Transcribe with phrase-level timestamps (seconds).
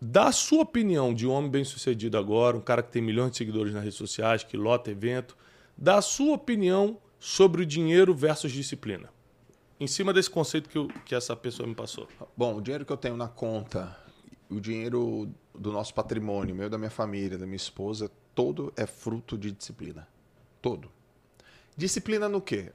[0.00, 3.38] Dá a sua opinião de um homem bem-sucedido agora, um cara que tem milhões de
[3.38, 5.36] seguidores nas redes sociais, que lota evento.
[5.76, 9.08] Dá a sua opinião sobre o dinheiro versus disciplina.
[9.80, 12.08] Em cima desse conceito que, eu, que essa pessoa me passou.
[12.36, 13.96] Bom, o dinheiro que eu tenho na conta,
[14.50, 19.36] o dinheiro do nosso patrimônio, meu da minha família, da minha esposa, todo é fruto
[19.38, 20.06] de disciplina.
[20.60, 20.90] Todo.
[21.74, 22.72] Disciplina no quê?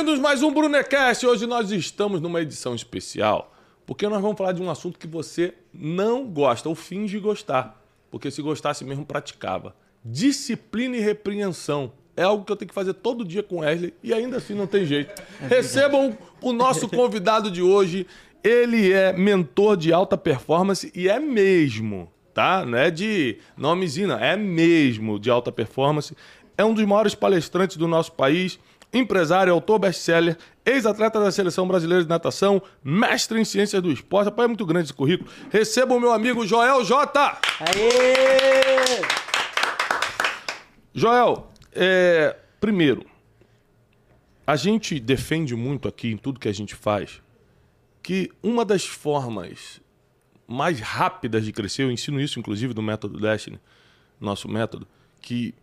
[0.00, 1.26] Bem-vindos mais um Brunecast.
[1.26, 3.54] Hoje nós estamos numa edição especial,
[3.84, 8.30] porque nós vamos falar de um assunto que você não gosta ou finge gostar, porque
[8.30, 9.76] se gostasse mesmo praticava.
[10.02, 11.92] Disciplina e repreensão.
[12.16, 14.66] É algo que eu tenho que fazer todo dia com Wesley e ainda assim não
[14.66, 15.22] tem jeito.
[15.38, 18.06] Recebam o nosso convidado de hoje.
[18.42, 22.64] Ele é mentor de alta performance e é mesmo, tá?
[22.64, 24.18] Não é de nomezinho, não.
[24.18, 26.16] É mesmo de alta performance.
[26.56, 28.58] É um dos maiores palestrantes do nosso país
[28.92, 34.26] empresário, autor best-seller, ex-atleta da Seleção Brasileira de Natação, mestre em Ciências do Esporte.
[34.26, 35.30] Rapaz, é muito grande esse currículo.
[35.50, 37.40] Receba o meu amigo Joel J.
[37.60, 39.00] Aê!
[40.92, 43.06] Joel, é, primeiro,
[44.46, 47.22] a gente defende muito aqui em tudo que a gente faz
[48.02, 49.80] que uma das formas
[50.46, 53.60] mais rápidas de crescer, eu ensino isso inclusive do método Destiny,
[54.20, 54.88] nosso método,
[55.20, 55.54] que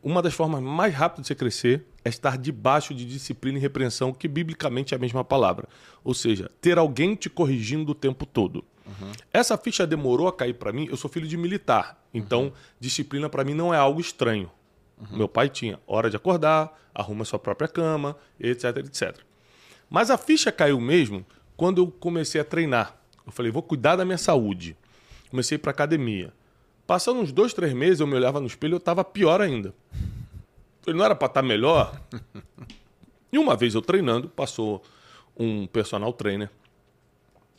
[0.00, 4.12] uma das formas mais rápidas de você crescer é estar debaixo de disciplina e repreensão,
[4.12, 5.68] que biblicamente é a mesma palavra.
[6.02, 8.64] Ou seja, ter alguém te corrigindo o tempo todo.
[8.86, 9.12] Uhum.
[9.32, 10.88] Essa ficha demorou a cair para mim.
[10.90, 12.52] Eu sou filho de militar, então uhum.
[12.80, 14.50] disciplina para mim não é algo estranho.
[14.98, 15.18] Uhum.
[15.18, 19.18] Meu pai tinha hora de acordar, arruma sua própria cama, etc, etc.
[19.88, 21.24] Mas a ficha caiu mesmo
[21.56, 22.96] quando eu comecei a treinar.
[23.24, 24.76] Eu falei, vou cuidar da minha saúde.
[25.30, 26.32] Comecei para academia.
[26.86, 29.74] Passando uns dois, três meses, eu me olhava no espelho e eu estava pior ainda.
[30.90, 32.00] Ele não era para estar tá melhor?
[33.30, 34.82] E uma vez eu treinando, passou
[35.36, 36.50] um personal trainer,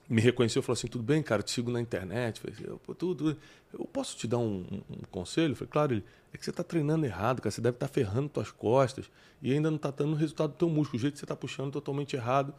[0.10, 2.40] me reconheceu e falou assim: tudo bem, cara, te sigo na internet.
[2.40, 3.38] Falei, eu, tudo,
[3.72, 5.56] eu posso te dar um, um, um conselho?
[5.56, 6.04] falei, claro, ele,
[6.34, 7.52] é que você está treinando errado, cara.
[7.52, 9.06] Você deve estar tá ferrando suas costas
[9.42, 10.98] e ainda não está dando o resultado do teu músculo.
[10.98, 12.54] O jeito que você está puxando totalmente errado.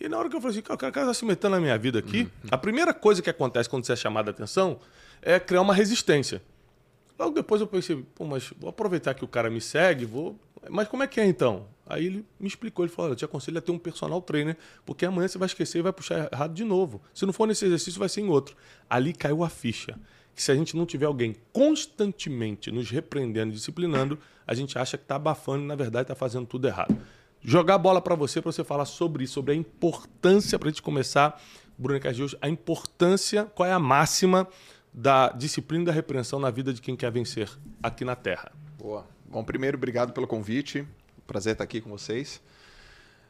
[0.00, 1.76] E na hora que eu falei assim, cara, o cara está se metendo na minha
[1.76, 2.48] vida aqui, uhum.
[2.50, 4.80] a primeira coisa que acontece quando você é chamado a atenção
[5.20, 6.42] é criar uma resistência.
[7.20, 10.40] Logo depois eu pensei, pô, mas vou aproveitar que o cara me segue, vou.
[10.70, 11.66] Mas como é que é então?
[11.86, 15.04] Aí ele me explicou, ele falou: eu te aconselho a ter um personal trainer, porque
[15.04, 17.02] amanhã você vai esquecer e vai puxar errado de novo.
[17.12, 18.56] Se não for nesse exercício, vai ser em outro.
[18.88, 19.98] Ali caiu a ficha.
[20.34, 25.04] Que se a gente não tiver alguém constantemente nos repreendendo, disciplinando, a gente acha que
[25.04, 26.96] está abafando e na verdade está fazendo tudo errado.
[27.42, 30.70] Jogar a bola para você, para você falar sobre isso, sobre a importância, para a
[30.70, 31.38] gente começar,
[31.76, 34.48] Bruno Cardios, a importância, qual é a máxima
[34.92, 37.48] da disciplina e da repreensão na vida de quem quer vencer
[37.82, 38.52] aqui na Terra.
[38.78, 39.06] Boa.
[39.28, 40.86] Bom, primeiro, obrigado pelo convite.
[41.26, 42.40] Prazer estar aqui com vocês.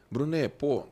[0.09, 0.85] Brunet, pô,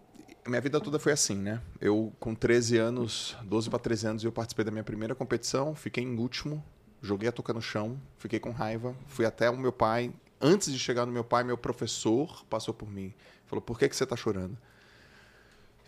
[0.47, 1.61] minha vida toda foi assim, né?
[1.81, 6.03] Eu, com 13 anos, 12 para 13 anos, eu participei da minha primeira competição, fiquei
[6.03, 6.63] em último,
[7.01, 10.13] joguei a touca no chão, fiquei com raiva, fui até o meu pai.
[10.39, 13.13] Antes de chegar no meu pai, meu professor passou por mim.
[13.45, 14.57] Falou, por que, que você está chorando?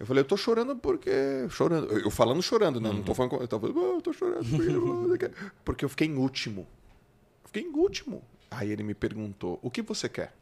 [0.01, 1.11] Eu falei, eu tô chorando porque.
[1.47, 1.87] Chorando.
[1.91, 2.89] Eu falando chorando, né?
[2.89, 2.95] Uhum.
[2.95, 3.15] Não tô uhum.
[3.15, 3.33] falando.
[3.39, 4.45] Eu tava falando, oh, eu tô chorando.
[5.07, 5.31] Porque...
[5.63, 6.67] porque eu fiquei em último.
[7.45, 8.23] Fiquei em último.
[8.49, 10.35] Aí ele me perguntou, o que você quer?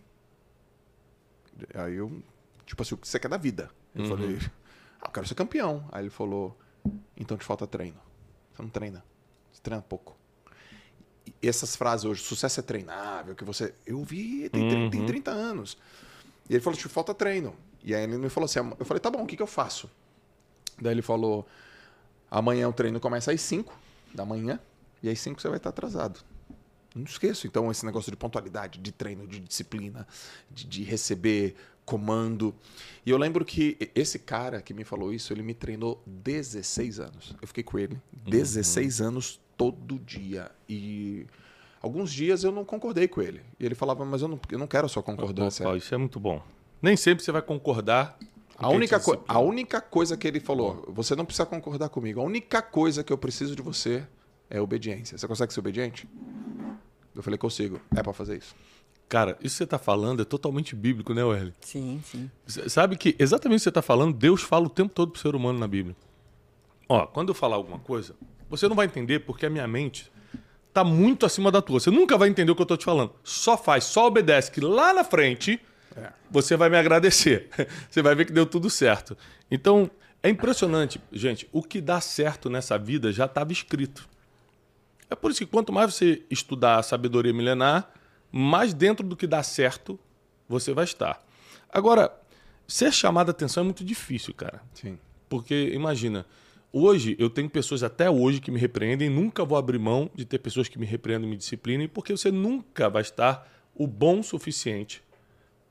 [1.74, 2.24] Aí eu,
[2.66, 3.70] tipo assim, o que você quer da vida?
[3.94, 4.08] Eu uhum.
[4.08, 4.40] falei,
[5.02, 5.86] ah, eu quero ser campeão.
[5.92, 6.58] Aí ele falou,
[7.18, 8.00] então te falta treino.
[8.54, 9.04] Você não treina.
[9.52, 10.16] Você treina pouco.
[11.44, 13.76] E essas frases hoje, sucesso é treinável, que você.
[13.86, 14.90] Eu vi, tem, uhum.
[14.90, 15.78] tem 30 anos.
[16.50, 17.54] E ele falou, te falta treino.
[17.84, 19.90] E aí ele me falou assim: eu falei, tá bom, o que, que eu faço?
[20.82, 21.48] Daí ele falou:
[22.30, 23.74] amanhã o treino começa às 5
[24.14, 24.60] da manhã,
[25.02, 26.20] e às 5 você vai estar atrasado.
[26.96, 30.08] Não esqueço, então, esse negócio de pontualidade, de treino, de disciplina,
[30.50, 32.54] de, de, receber comando.
[33.06, 37.36] E eu lembro que esse cara que me falou isso, ele me treinou 16 anos.
[37.42, 39.08] Eu fiquei com ele 16 uhum.
[39.08, 40.52] anos todo dia.
[40.68, 41.28] E
[41.82, 43.42] alguns dias eu não concordei com ele.
[43.60, 45.68] E ele falava, mas eu não, eu não quero a sua concordância.
[45.68, 46.44] Oh, isso é muito bom.
[46.82, 48.18] Nem sempre você vai concordar.
[48.58, 52.20] A única, a única coisa que ele falou, você não precisa concordar comigo.
[52.20, 54.06] A única coisa que eu preciso de você
[54.50, 55.18] é obediência.
[55.18, 56.08] Você consegue ser obediente?
[57.16, 57.80] Eu falei, consigo.
[57.96, 58.56] É para fazer isso.
[59.08, 61.54] Cara, isso que você está falando é totalmente bíblico, né, Welly?
[61.62, 62.30] Sim, sim.
[62.46, 65.22] Sabe que exatamente o que você está falando, Deus fala o tempo todo para o
[65.22, 65.96] ser humano na Bíblia.
[66.88, 68.16] Ó, quando eu falar alguma coisa,
[68.50, 70.12] você não vai entender porque a minha mente
[70.68, 71.80] está muito acima da tua.
[71.80, 73.14] Você nunca vai entender o que eu estou te falando.
[73.24, 75.60] Só faz, só obedece que lá na frente.
[76.30, 77.50] Você vai me agradecer.
[77.90, 79.18] Você vai ver que deu tudo certo.
[79.50, 79.90] Então,
[80.22, 81.48] é impressionante, gente.
[81.52, 84.08] O que dá certo nessa vida já estava escrito.
[85.10, 87.92] É por isso que quanto mais você estudar a sabedoria milenar,
[88.32, 90.00] mais dentro do que dá certo
[90.48, 91.24] você vai estar.
[91.72, 92.12] Agora,
[92.68, 94.62] ser chamado a atenção é muito difícil, cara.
[94.74, 95.00] Sim.
[95.28, 96.26] Porque, imagina,
[96.72, 100.40] hoje eu tenho pessoas até hoje que me repreendem, nunca vou abrir mão de ter
[100.40, 105.02] pessoas que me repreendem e me disciplinem, porque você nunca vai estar o bom suficiente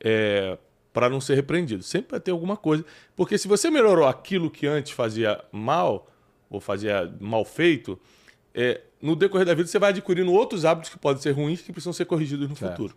[0.01, 0.59] é,
[0.93, 1.83] para não ser repreendido.
[1.83, 2.85] Sempre vai ter alguma coisa.
[3.17, 6.11] Porque se você melhorou aquilo que antes fazia mal,
[6.51, 7.99] ou fazia mal feito,
[8.55, 11.73] é, no decorrer da vida você vai adquirindo outros hábitos que podem ser ruins que
[11.73, 12.71] precisam ser corrigidos no Certo.
[12.73, 12.97] futuro.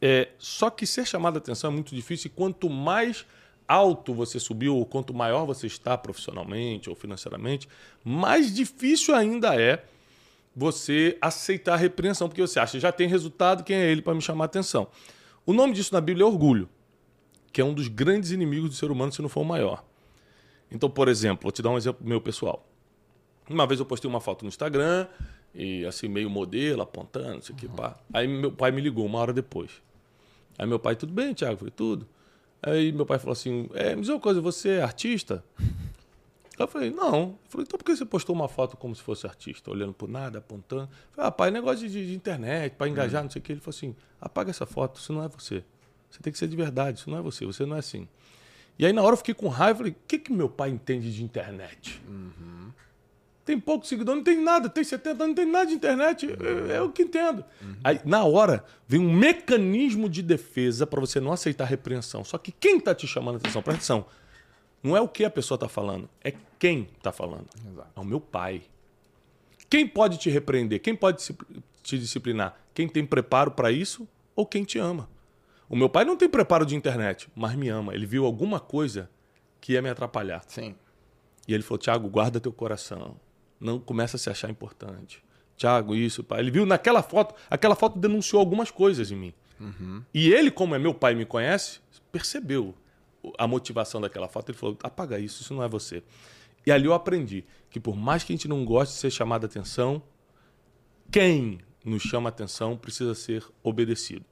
[0.00, 3.24] É, só que ser chamado a atenção é muito difícil e quanto mais
[3.66, 7.68] alto você subiu, ou quanto maior você está profissionalmente ou financeiramente,
[8.04, 9.82] mais difícil ainda é
[10.54, 14.20] você aceitar a repreensão, porque você acha, já tem resultado, quem é ele para me
[14.20, 14.86] chamar a atenção?
[15.46, 16.68] O nome disso na Bíblia é orgulho,
[17.52, 19.84] que é um dos grandes inimigos do ser humano, se não for o maior.
[20.70, 22.66] Então, por exemplo, vou te dar um exemplo meu pessoal.
[23.48, 25.06] Uma vez eu postei uma foto no Instagram,
[25.54, 27.96] e assim, meio modelo, apontando, não sei o que, pá.
[28.12, 29.70] Aí meu pai me ligou uma hora depois.
[30.58, 31.54] Aí meu pai, tudo bem, Thiago?
[31.54, 32.08] Eu falei, tudo.
[32.62, 35.44] Aí meu pai falou assim, é, me diz uma coisa, você é artista?
[36.58, 37.22] Eu falei, não.
[37.22, 40.08] Ele falou, então por que você postou uma foto como se fosse artista, olhando por
[40.08, 40.84] nada, apontando?
[40.84, 43.52] Eu falei, ah, pai, negócio de, de internet, para engajar, não sei o que.
[43.52, 45.64] Ele falou assim, apaga essa foto, isso não é você.
[46.10, 48.06] Você tem que ser de verdade, isso não é você, você não é assim.
[48.78, 51.12] E aí na hora eu fiquei com raiva, falei, o que, que meu pai entende
[51.12, 52.00] de internet?
[53.44, 56.26] Tem pouco seguidor, não tem nada, tem 70 anos, não tem nada de internet,
[56.70, 57.44] é, é o que entendo.
[57.82, 62.24] Aí, na hora, vem um mecanismo de defesa para você não aceitar repreensão.
[62.24, 64.06] Só que quem está te chamando a atenção, presta atenção,
[64.84, 67.46] não é o que a pessoa está falando, é quem está falando.
[67.66, 67.88] Exato.
[67.96, 68.62] É o meu pai.
[69.70, 70.78] Quem pode te repreender?
[70.82, 71.24] Quem pode
[71.82, 72.54] te disciplinar?
[72.74, 75.08] Quem tem preparo para isso ou quem te ama?
[75.70, 77.94] O meu pai não tem preparo de internet, mas me ama.
[77.94, 79.10] Ele viu alguma coisa
[79.58, 80.44] que ia me atrapalhar.
[80.46, 80.74] Sim.
[81.48, 83.16] E ele falou: Tiago, guarda teu coração.
[83.58, 85.24] Não começa a se achar importante.
[85.56, 86.40] Tiago, isso, pai.
[86.40, 89.34] Ele viu naquela foto, aquela foto denunciou algumas coisas em mim.
[90.12, 91.80] E ele, como é meu pai e me conhece,
[92.12, 92.74] percebeu
[93.38, 94.50] a motivação daquela foto.
[94.50, 96.02] Ele falou: apaga isso, isso não é você.
[96.66, 99.44] E ali eu aprendi que por mais que a gente não goste de ser chamado
[99.44, 100.02] a atenção,
[101.10, 104.24] quem nos chama a atenção precisa ser obedecido.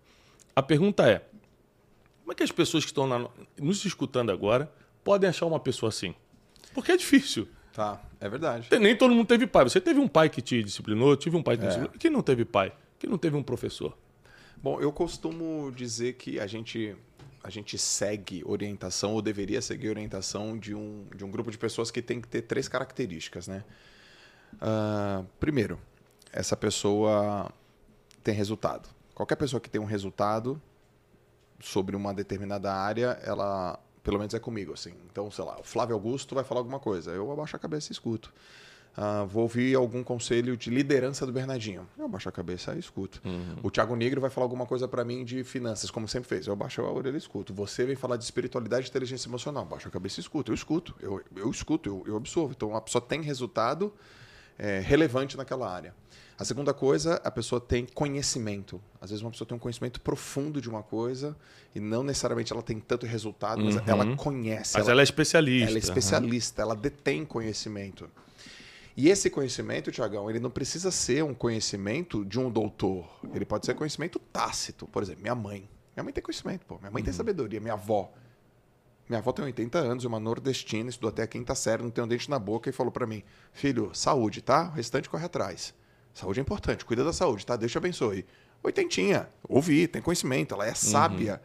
[0.54, 1.26] A pergunta é:
[2.20, 3.28] como é que as pessoas que estão na-
[3.60, 4.72] nos escutando agora
[5.04, 6.14] podem achar uma pessoa assim?
[6.74, 7.46] Porque é difícil.
[7.72, 8.68] Tá, é verdade.
[8.78, 9.64] Nem todo mundo teve pai.
[9.64, 11.68] Você teve um pai que te disciplinou, eu tive um pai que te É.
[11.68, 11.98] disciplinou.
[11.98, 12.72] Quem não teve pai?
[12.98, 13.96] Quem não teve um professor?
[14.58, 16.94] Bom, eu costumo dizer que a gente,
[17.42, 21.90] a gente segue orientação, ou deveria seguir orientação de um, de um grupo de pessoas
[21.90, 23.64] que tem que ter três características, né?
[24.60, 25.78] Ah, primeiro,
[26.32, 27.50] essa pessoa
[28.22, 28.88] tem resultado.
[29.14, 30.60] Qualquer pessoa que tem um resultado
[31.60, 34.94] sobre uma determinada área, ela, pelo menos é comigo, assim.
[35.10, 37.92] Então, sei lá, o Flávio Augusto vai falar alguma coisa, eu abaixo a cabeça e
[37.92, 38.32] escuto.
[38.94, 41.88] Ah, vou ouvir algum conselho de liderança do Bernardinho.
[41.98, 43.22] Eu abaixo a cabeça e escuto.
[43.62, 46.46] O Thiago Negro vai falar alguma coisa para mim de finanças, como sempre fez.
[46.46, 47.54] Eu abaixo a orelha e escuto.
[47.54, 49.62] Você vem falar de espiritualidade e inteligência emocional.
[49.62, 50.50] Abaixo a cabeça e escuto.
[50.52, 50.94] Eu escuto.
[51.00, 52.52] Eu, eu escuto, eu, eu absorvo.
[52.54, 53.92] Então, a pessoa tem resultado
[54.58, 55.94] é, relevante naquela área.
[56.38, 58.80] A segunda coisa, a pessoa tem conhecimento.
[59.00, 61.36] Às vezes uma pessoa tem um conhecimento profundo de uma coisa
[61.74, 63.82] e não necessariamente ela tem tanto resultado, mas Uhum.
[63.86, 64.76] ela conhece.
[64.76, 65.68] Mas ela é especialista.
[65.70, 68.08] Ela é especialista, ela detém conhecimento.
[68.96, 73.08] E esse conhecimento, Tiagão, ele não precisa ser um conhecimento de um doutor.
[73.34, 74.86] Ele pode ser conhecimento tácito.
[74.86, 75.68] Por exemplo, minha mãe.
[75.96, 76.78] Minha mãe tem conhecimento, pô.
[76.78, 77.60] Minha mãe tem sabedoria.
[77.60, 78.12] Minha avó.
[79.08, 82.02] Minha avó tem 80 anos, é uma nordestina, estudou até a quinta série, não tem
[82.02, 83.22] um dente na boca e falou para mim:
[83.52, 84.68] Filho, saúde, tá?
[84.68, 85.74] O restante corre atrás.
[86.14, 87.56] Saúde é importante, cuida da saúde, tá?
[87.56, 88.24] Deus te abençoe.
[88.62, 91.42] Oitentinha, ouvi, tem conhecimento, ela é sábia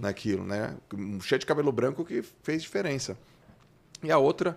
[0.00, 0.76] naquilo, né?
[1.20, 3.18] Cheia de cabelo branco que fez diferença.
[4.02, 4.56] E a outra,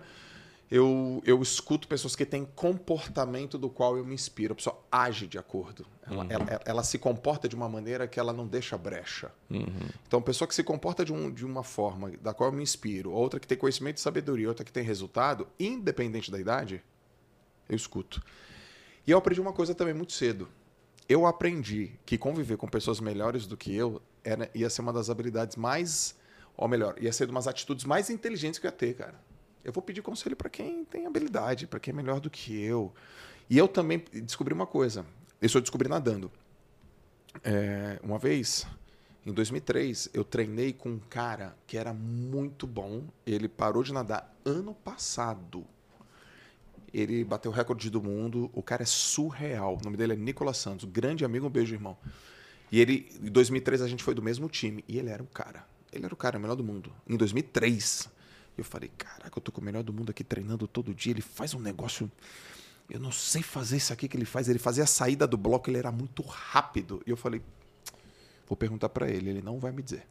[0.76, 4.54] eu, eu escuto pessoas que têm comportamento do qual eu me inspiro.
[4.54, 5.86] A pessoa age de acordo.
[6.04, 9.30] Ela, ela, ela- ela se comporta de uma maneira que ela não deixa brecha.
[10.06, 13.12] Então, pessoa que se comporta de, um, de uma forma da qual eu me inspiro,
[13.12, 16.82] outra que tem conhecimento e sabedoria, outra que tem resultado, independente da idade,
[17.68, 18.20] eu escuto.
[19.06, 20.48] E eu aprendi uma coisa também muito cedo.
[21.08, 25.08] Eu aprendi que conviver com pessoas melhores do que eu era, ia ser uma das
[25.08, 26.16] habilidades mais.
[26.56, 29.14] Ou melhor, ia ser uma das atitudes mais inteligentes que eu ia ter, cara.
[29.64, 32.92] Eu vou pedir conselho para quem tem habilidade, para quem é melhor do que eu.
[33.48, 35.06] E eu também descobri uma coisa.
[35.40, 36.30] Isso eu descobri nadando.
[37.42, 38.66] É, uma vez,
[39.26, 43.04] em 2003, eu treinei com um cara que era muito bom.
[43.26, 45.64] Ele parou de nadar ano passado.
[46.92, 48.50] Ele bateu o recorde do mundo.
[48.52, 49.78] O cara é surreal.
[49.80, 50.84] O nome dele é Nicolas Santos.
[50.84, 51.96] Grande amigo, um beijo, irmão.
[52.70, 54.84] E ele, em 2003, a gente foi do mesmo time.
[54.86, 55.66] E ele era o cara.
[55.90, 56.92] Ele era o cara, melhor do mundo.
[57.08, 58.10] Em 2003.
[58.56, 61.12] Eu falei, caraca, eu tô com o melhor do mundo aqui treinando todo dia.
[61.12, 62.10] Ele faz um negócio.
[62.88, 64.48] eu não sei fazer isso aqui que ele faz.
[64.48, 67.02] Ele fazia a saída do bloco, ele era muito rápido.
[67.06, 67.42] E eu falei,
[68.46, 70.06] vou perguntar para ele, ele não vai me dizer.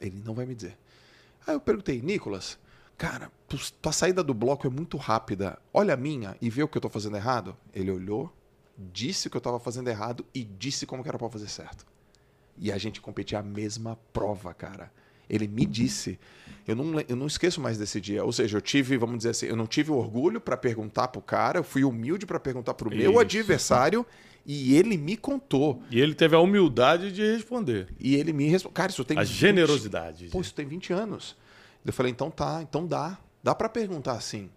[0.00, 0.76] Ele não vai me dizer.
[1.46, 2.58] Aí eu perguntei, Nicolas,
[2.96, 3.32] cara,
[3.80, 5.58] tua saída do bloco é muito rápida.
[5.72, 7.56] Olha a minha e vê o que eu tô fazendo errado.
[7.72, 8.32] Ele olhou,
[8.76, 11.86] disse o que eu tava fazendo errado e disse como que era para fazer certo.
[12.56, 14.92] E a gente competia a mesma prova, cara.
[15.28, 16.18] Ele me disse.
[16.66, 18.22] Eu não, eu não esqueço mais desse dia.
[18.22, 21.58] Ou seja, eu tive, vamos dizer assim, eu não tive orgulho para perguntar pro cara,
[21.58, 22.98] eu fui humilde para perguntar pro Isso.
[22.98, 24.04] meu adversário
[24.44, 25.82] e ele me contou.
[25.90, 27.88] E ele teve a humildade de responder.
[28.00, 28.74] E ele me respondeu.
[28.74, 29.18] Cara, isso tem.
[29.18, 29.30] A 20...
[29.30, 30.28] generosidade.
[30.28, 31.36] Pô, isso tem 20 anos.
[31.84, 33.18] Eu falei, então tá, então dá.
[33.42, 34.50] Dá para perguntar assim.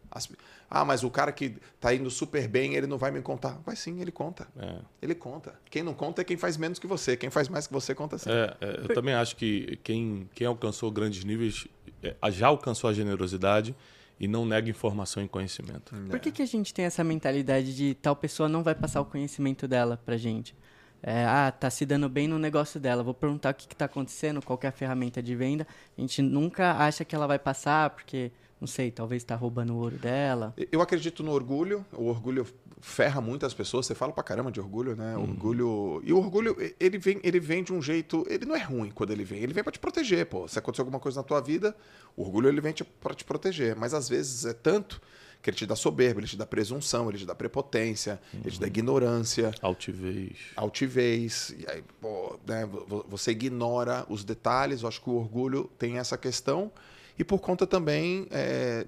[0.74, 3.60] Ah, mas o cara que tá indo super bem, ele não vai me contar.
[3.66, 4.48] Vai sim, ele conta.
[4.58, 4.80] É.
[5.02, 5.54] Ele conta.
[5.70, 7.18] Quem não conta é quem faz menos que você.
[7.18, 8.30] Quem faz mais que você, conta sim.
[8.30, 11.68] É, é, eu também acho que quem, quem alcançou grandes níveis
[12.02, 13.76] é, já alcançou a generosidade
[14.18, 15.94] e não nega informação e conhecimento.
[16.10, 19.06] Por que, que a gente tem essa mentalidade de tal pessoa não vai passar o
[19.06, 20.56] conhecimento dela pra gente?
[21.04, 23.04] É, ah, tá se dando bem no negócio dela.
[23.04, 25.68] Vou perguntar o que, está acontecendo, qual é a ferramenta de venda.
[25.98, 28.32] A gente nunca acha que ela vai passar, porque
[28.62, 30.54] não sei, talvez está roubando o ouro dela.
[30.72, 31.84] Eu acredito no orgulho.
[31.92, 32.46] O orgulho
[32.80, 33.88] ferra muitas pessoas.
[33.88, 35.18] Você fala pra caramba de orgulho, né?
[35.18, 35.24] Uhum.
[35.24, 36.02] Orgulho.
[36.06, 38.24] E o orgulho, ele vem, ele vem de um jeito.
[38.30, 39.40] Ele não é ruim quando ele vem.
[39.40, 40.48] Ele vem para te proteger, pô.
[40.48, 41.76] Se acontecer alguma coisa na tua vida,
[42.16, 43.76] o orgulho ele vem para te proteger.
[43.76, 45.02] Mas às vezes é tanto
[45.42, 48.42] que ele te dá soberba, ele te dá presunção, ele te dá prepotência, uhum.
[48.42, 49.52] ele te dá ignorância.
[49.60, 50.38] Altivez.
[50.56, 51.56] Altivez.
[51.58, 52.70] E aí, pô, né,
[53.10, 54.84] você ignora os detalhes.
[54.84, 56.72] Eu acho que o orgulho tem essa questão
[57.22, 58.88] e por conta também é,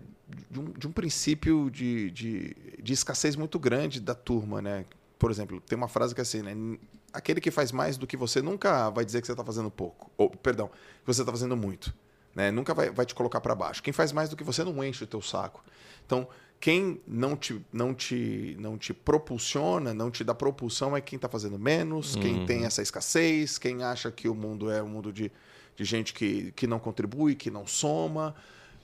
[0.49, 4.85] de, um, de, um, princípio de, de, de, escassez muito grande da turma, né?
[5.19, 6.79] Por exemplo, tem uma frase que é assim, né?
[7.13, 10.09] Aquele que faz mais do que você nunca vai dizer que você está fazendo pouco.
[10.17, 11.93] Ou, perdão, que você está fazendo muito.
[12.33, 12.49] Né?
[12.49, 13.83] Nunca vai, vai te colocar para baixo.
[13.83, 15.63] Quem faz mais do que você não enche o teu saco.
[16.03, 16.27] Então,
[16.59, 21.29] quem não te, não te, não te propulsiona, não te dá propulsão é quem está
[21.29, 22.21] fazendo menos, uhum.
[22.23, 25.31] quem tem essa escassez, quem acha que o mundo é um mundo de
[25.75, 28.35] de gente que, que não contribui, que não soma.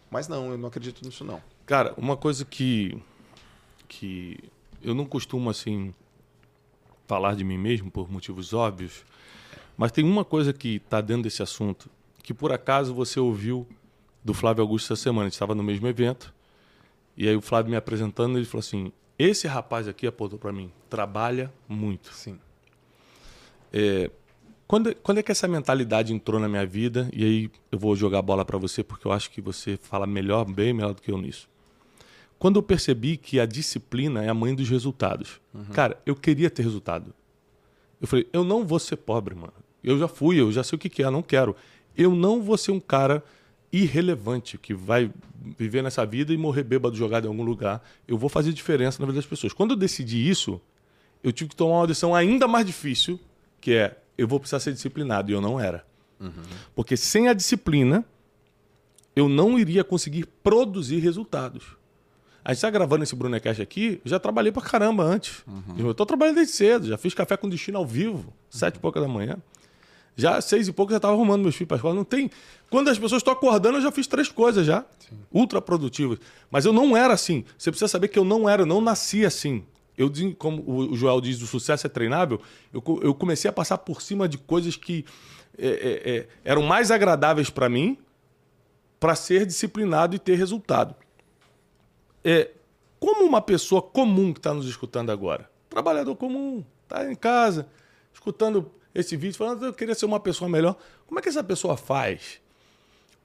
[0.10, 1.41] Mas não, eu não acredito nisso não.
[1.65, 2.98] Cara, uma coisa que
[3.88, 4.38] que
[4.84, 5.93] eu não costumo assim
[7.08, 9.03] falar de mim mesmo por motivos óbvios,
[9.75, 11.89] mas tem uma coisa que está dentro desse assunto
[12.22, 13.67] que por acaso você ouviu
[14.24, 15.24] do Flávio Augusto essa semana.
[15.24, 16.31] A gente estava no mesmo evento
[17.17, 20.72] e aí o Flávio me apresentando ele falou assim: esse rapaz aqui apontou para mim,
[20.89, 22.13] trabalha muito.
[22.13, 22.39] Sim.
[23.74, 24.12] É,
[24.69, 27.09] quando, quando é que essa mentalidade entrou na minha vida?
[27.11, 30.05] E aí eu vou jogar a bola para você porque eu acho que você fala
[30.05, 31.49] melhor, bem melhor do que eu nisso.
[32.38, 35.41] Quando eu percebi que a disciplina é a mãe dos resultados.
[35.55, 35.65] Uhum.
[35.73, 37.11] Cara, eu queria ter resultado.
[37.99, 39.53] Eu falei, eu não vou ser pobre, mano.
[39.83, 41.55] Eu já fui, eu já sei o que, que é, não quero.
[41.97, 43.23] Eu não vou ser um cara
[43.73, 45.11] irrelevante que vai
[45.57, 47.83] viver nessa vida e morrer bêbado jogado em algum lugar.
[48.07, 49.51] Eu vou fazer diferença na vida das pessoas.
[49.51, 50.61] Quando eu decidi isso,
[51.23, 53.19] eu tive que tomar uma decisão ainda mais difícil,
[53.59, 55.31] que é eu vou precisar ser disciplinado.
[55.31, 55.85] E eu não era.
[56.19, 56.31] Uhum.
[56.75, 58.03] Porque sem a disciplina,
[59.15, 61.77] eu não iria conseguir produzir resultados.
[62.43, 65.43] A gente está gravando esse Brunecast aqui, eu já trabalhei pra caramba antes.
[65.47, 65.75] Uhum.
[65.77, 68.99] Eu estou trabalhando desde cedo, já fiz café com destino ao vivo, sete e pouca
[68.99, 69.38] da manhã.
[70.15, 71.95] Já seis e pouco já estava arrumando meus filhos para escola.
[71.95, 72.29] Não tem.
[72.69, 74.83] Quando as pessoas estão acordando, eu já fiz três coisas já.
[74.99, 75.17] Sim.
[75.31, 76.19] Ultra produtivas.
[76.51, 77.45] Mas eu não era assim.
[77.57, 79.63] Você precisa saber que eu não era, eu não nasci assim
[79.99, 82.41] eu, como o Joel diz, o sucesso é treinável,
[82.73, 85.03] eu, eu comecei a passar por cima de coisas que
[85.57, 87.97] é, é, é eram mais agradáveis para mim
[88.97, 90.95] para ser disciplinado e ter resultado.
[92.23, 92.49] É,
[92.97, 97.67] como uma pessoa comum que está nos escutando agora, trabalhador comum, está em casa,
[98.13, 100.77] escutando esse vídeo, falando, eu queria ser uma pessoa melhor.
[101.07, 102.39] Como é que essa pessoa faz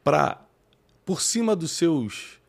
[0.03, 0.45] para,
[1.05, 2.41] por cima dos seus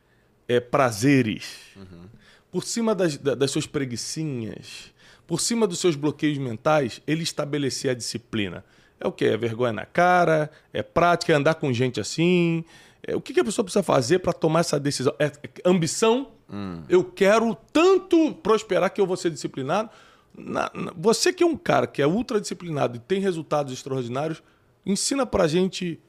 [0.47, 2.24] é, prazeres, uhum
[2.55, 4.93] por cima das, das suas preguiçinhas,
[5.27, 8.63] por cima dos seus bloqueios mentais, ele estabelecer a disciplina.
[8.97, 9.25] É o que?
[9.25, 12.63] É vergonha na cara, é prática, é andar com gente assim.
[13.03, 15.13] É, o que, que a pessoa precisa fazer para tomar essa decisão?
[15.19, 15.31] É, é
[15.65, 16.31] ambição?
[16.49, 16.81] Hum.
[16.87, 19.89] Eu quero tanto prosperar que eu vou ser disciplinado.
[20.33, 24.41] Na, na, você que é um cara que é ultra disciplinado e tem resultados extraordinários,
[24.85, 25.99] ensina pra gente,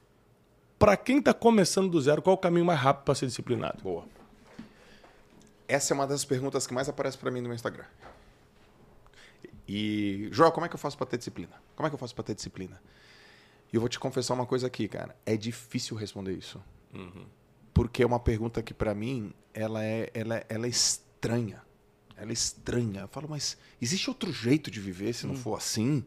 [0.78, 3.82] para quem está começando do zero, qual é o caminho mais rápido para ser disciplinado.
[3.82, 4.04] Boa.
[5.68, 7.86] Essa é uma das perguntas que mais aparece para mim no meu Instagram.
[9.68, 11.60] E, Joel, como é que eu faço para ter disciplina?
[11.74, 12.80] Como é que eu faço para ter disciplina?
[13.72, 15.16] E eu vou te confessar uma coisa aqui, cara.
[15.26, 16.62] É difícil responder isso.
[16.94, 17.26] Uhum.
[17.74, 21.62] Porque é uma pergunta que, para mim, ela é, ela, é, ela é estranha.
[22.16, 23.00] Ela é estranha.
[23.02, 25.40] Eu falo, mas existe outro jeito de viver se não uhum.
[25.40, 26.04] for assim?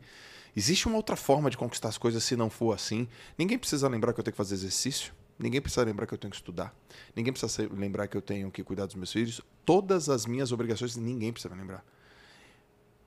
[0.55, 3.07] Existe uma outra forma de conquistar as coisas se não for assim?
[3.37, 5.13] Ninguém precisa lembrar que eu tenho que fazer exercício.
[5.39, 6.75] Ninguém precisa lembrar que eu tenho que estudar.
[7.15, 9.41] Ninguém precisa lembrar que eu tenho que cuidar dos meus filhos.
[9.65, 11.84] Todas as minhas obrigações, ninguém precisa me lembrar.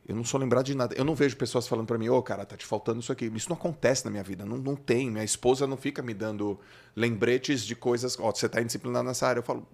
[0.09, 0.95] Eu não sou lembrado de nada.
[0.97, 3.31] Eu não vejo pessoas falando para mim, ô, oh, cara, tá te faltando isso aqui.
[3.35, 4.45] Isso não acontece na minha vida.
[4.47, 5.11] Não, não tem.
[5.11, 6.59] Minha esposa não fica me dando
[6.97, 8.19] lembretes de coisas.
[8.19, 9.41] Ó, oh, você tá indisciplinado nessa área.
[9.41, 9.67] Eu falo.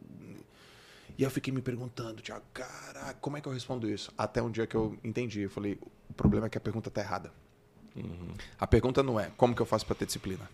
[1.16, 4.12] E eu fiquei me perguntando, Tiago, cara, como é que eu respondo isso?
[4.16, 5.40] Até um dia que eu entendi.
[5.42, 5.78] Eu falei,
[6.10, 7.32] o problema é que a pergunta tá errada.
[7.96, 8.34] Uhum.
[8.58, 10.48] A pergunta não é como que eu faço para ter disciplina.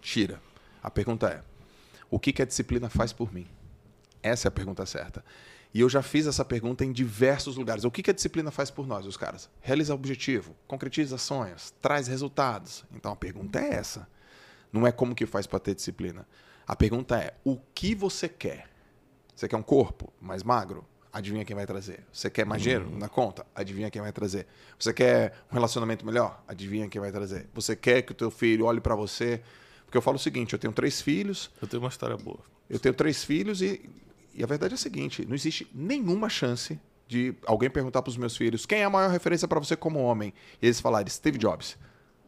[0.00, 0.40] Tira.
[0.82, 1.42] A pergunta é
[2.10, 3.46] o que, que a disciplina faz por mim?
[4.22, 5.24] Essa é a pergunta certa.
[5.72, 7.84] E eu já fiz essa pergunta em diversos lugares.
[7.84, 9.48] O que, que a disciplina faz por nós, os caras?
[9.60, 12.84] Realiza objetivo, concretiza sonhos, traz resultados.
[12.92, 14.08] Então a pergunta é essa.
[14.72, 16.26] Não é como que faz para ter disciplina.
[16.66, 18.68] A pergunta é: o que você quer?
[19.34, 20.84] Você quer um corpo mais magro?
[21.12, 22.04] Adivinha quem vai trazer.
[22.12, 22.98] Você quer mais dinheiro uhum.
[22.98, 23.44] na conta?
[23.54, 24.46] Adivinha quem vai trazer.
[24.78, 26.42] Você quer um relacionamento melhor?
[26.46, 27.48] Adivinha quem vai trazer.
[27.52, 29.42] Você quer que o teu filho olhe para você?
[29.90, 31.50] Porque eu falo o seguinte: eu tenho três filhos.
[31.60, 32.38] Eu tenho uma história boa.
[32.68, 33.90] Eu tenho três filhos e,
[34.32, 36.78] e a verdade é a seguinte: não existe nenhuma chance
[37.08, 39.98] de alguém perguntar para os meus filhos quem é a maior referência para você como
[39.98, 40.32] homem.
[40.62, 41.76] E eles falarem Steve Jobs,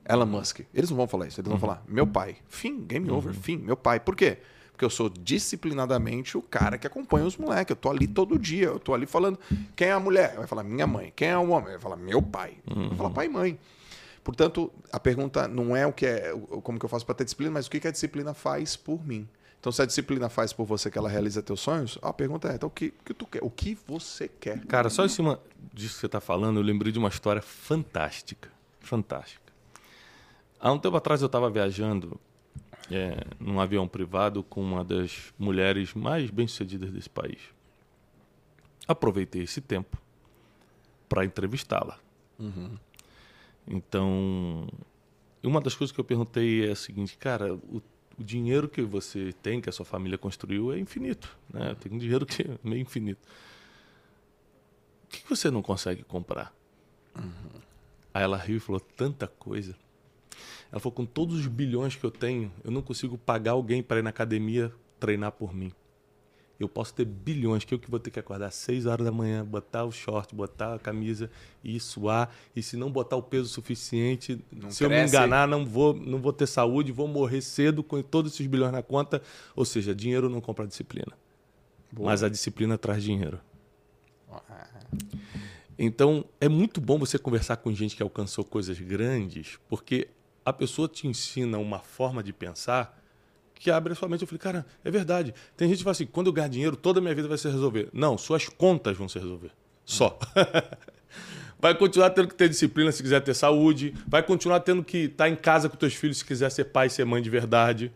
[0.09, 0.63] Elon Musk.
[0.75, 1.41] Eles não vão falar isso.
[1.41, 1.61] Eles vão uhum.
[1.61, 2.37] falar meu pai.
[2.49, 3.41] Fim, game over, uhum.
[3.41, 4.01] fim, meu pai.
[4.01, 4.39] Por quê?
[4.73, 7.71] Porque eu sou disciplinadamente o cara que acompanha os moleques.
[7.71, 8.67] Eu tô ali todo dia.
[8.67, 9.39] Eu tô ali falando
[9.77, 10.35] quem é a mulher?
[10.35, 11.13] Vai falar minha mãe.
[11.15, 11.71] Quem é o homem?
[11.71, 12.55] Vai falar meu pai.
[12.69, 12.89] Uhum.
[12.89, 13.59] Vai falar pai e mãe.
[14.25, 17.53] Portanto, a pergunta não é o que é como que eu faço para ter disciplina,
[17.53, 19.29] mas o que, que a disciplina faz por mim.
[19.59, 22.55] Então, se a disciplina faz por você que ela realiza teus sonhos, a pergunta é:
[22.55, 23.43] então, o que, que tu quer?
[23.43, 24.65] O que você quer?
[24.67, 25.41] Cara, só em cima
[25.73, 28.51] disso que você está falando, eu lembrei de uma história fantástica.
[28.81, 29.53] Fantástica.
[30.59, 32.21] Há um tempo atrás eu estava viajando
[32.91, 37.39] é, num avião privado com uma das mulheres mais bem-sucedidas desse país.
[38.87, 39.97] Aproveitei esse tempo
[41.09, 41.99] para entrevistá-la.
[42.39, 42.77] Uhum.
[43.67, 44.67] Então,
[45.43, 47.83] uma das coisas que eu perguntei é a seguinte, cara, o,
[48.19, 51.37] o, dinheiro que você tem, que a sua família construiu, é infinito.
[51.53, 51.75] Né?
[51.81, 53.21] Tem um dinheiro que é meio infinito.
[55.05, 56.55] O que você não consegue comprar?
[57.17, 57.61] Uhum.
[58.15, 59.77] Aí ela riu e falou tanta coisa.
[60.71, 63.99] Ela falou: com todos os bilhões que eu tenho, eu não consigo pagar alguém para
[63.99, 65.73] ir na academia treinar por mim.
[66.63, 69.13] Eu posso ter bilhões que eu que vou ter que acordar às 6 horas da
[69.13, 71.31] manhã, botar o short, botar a camisa
[71.63, 72.33] e suar.
[72.55, 74.85] E se não botar o peso suficiente, não se cresce.
[74.85, 78.47] eu me enganar, não vou, não vou ter saúde, vou morrer cedo com todos esses
[78.47, 79.21] bilhões na conta.
[79.57, 81.13] Ou seja, dinheiro não compra disciplina.
[81.91, 82.11] Boa.
[82.11, 83.41] Mas a disciplina traz dinheiro.
[85.79, 90.09] Então, é muito bom você conversar com gente que alcançou coisas grandes, porque
[90.45, 93.02] a pessoa te ensina uma forma de pensar
[93.63, 94.23] que abre a sua mente.
[94.23, 95.33] Eu falei, cara, é verdade.
[95.57, 97.49] Tem gente que fala assim, quando eu ganhar dinheiro, toda a minha vida vai se
[97.49, 97.89] resolver.
[97.93, 99.53] Não, suas contas vão se resolver.
[99.85, 100.19] Só.
[101.61, 103.95] vai continuar tendo que ter disciplina se quiser ter saúde.
[104.07, 106.91] Vai continuar tendo que estar em casa com teus filhos se quiser ser pai e
[106.91, 107.93] ser mãe de verdade.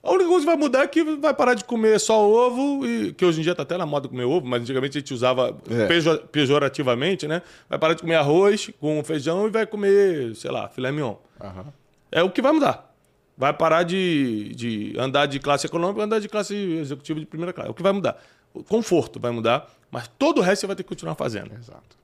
[0.00, 3.12] A única coisa que vai mudar é que vai parar de comer só ovo, e,
[3.12, 5.58] que hoje em dia está até na moda comer ovo, mas antigamente a gente usava
[5.68, 6.20] é.
[6.30, 7.42] pejorativamente, né?
[7.68, 11.16] Vai parar de comer arroz com feijão e vai comer, sei lá, filé mignon.
[11.42, 11.72] Uhum.
[12.12, 12.87] É o que vai mudar.
[13.38, 17.52] Vai parar de, de andar de classe econômica e andar de classe executiva de primeira
[17.52, 17.68] classe.
[17.68, 18.20] É o que vai mudar.
[18.52, 21.54] O conforto vai mudar, mas todo o resto você vai ter que continuar fazendo.
[21.54, 21.96] Exato.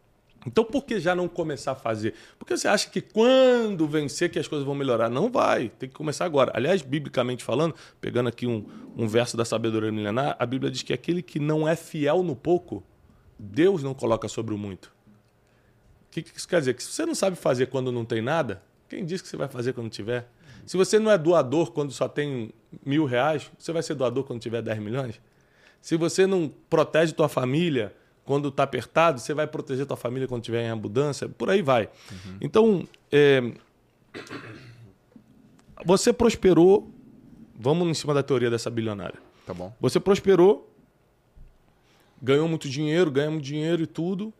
[0.46, 2.14] Então, por que já não começar a fazer?
[2.38, 5.08] Porque você acha que quando vencer que as coisas vão melhorar?
[5.08, 6.52] Não vai, tem que começar agora.
[6.54, 8.64] Aliás, biblicamente falando, pegando aqui um,
[8.96, 12.36] um verso da sabedoria milenar, a Bíblia diz que aquele que não é fiel no
[12.36, 12.84] pouco,
[13.38, 14.86] Deus não coloca sobre o muito.
[14.86, 16.74] O que, que isso quer dizer?
[16.74, 19.48] Que se você não sabe fazer quando não tem nada, quem diz que você vai
[19.48, 20.28] fazer quando tiver?
[20.66, 22.50] Se você não é doador quando só tem
[22.84, 25.20] mil reais, você vai ser doador quando tiver 10 milhões?
[25.80, 30.42] Se você não protege tua família quando está apertado, você vai proteger tua família quando
[30.42, 31.90] tiver em abundância, por aí vai.
[32.10, 32.36] Uhum.
[32.40, 33.52] Então, é,
[35.84, 36.90] você prosperou,
[37.54, 39.18] vamos em cima da teoria dessa bilionária.
[39.46, 39.74] Tá bom.
[39.80, 40.70] Você prosperou,
[42.22, 44.32] ganhou muito dinheiro, ganha muito dinheiro e tudo.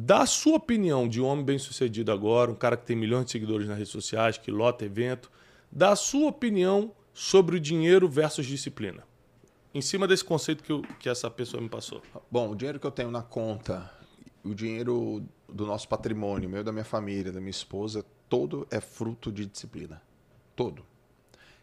[0.00, 3.66] Da sua opinião de um homem bem-sucedido agora, um cara que tem milhões de seguidores
[3.66, 5.30] nas redes sociais, que lota evento,
[5.70, 9.08] da sua opinião sobre o dinheiro versus disciplina
[9.74, 12.02] em cima desse conceito que, eu, que essa pessoa me passou?
[12.30, 13.90] Bom, o dinheiro que eu tenho na conta,
[14.44, 19.30] o dinheiro do nosso patrimônio, meu da minha família, da minha esposa, todo é fruto
[19.30, 20.02] de disciplina.
[20.56, 20.84] Todo.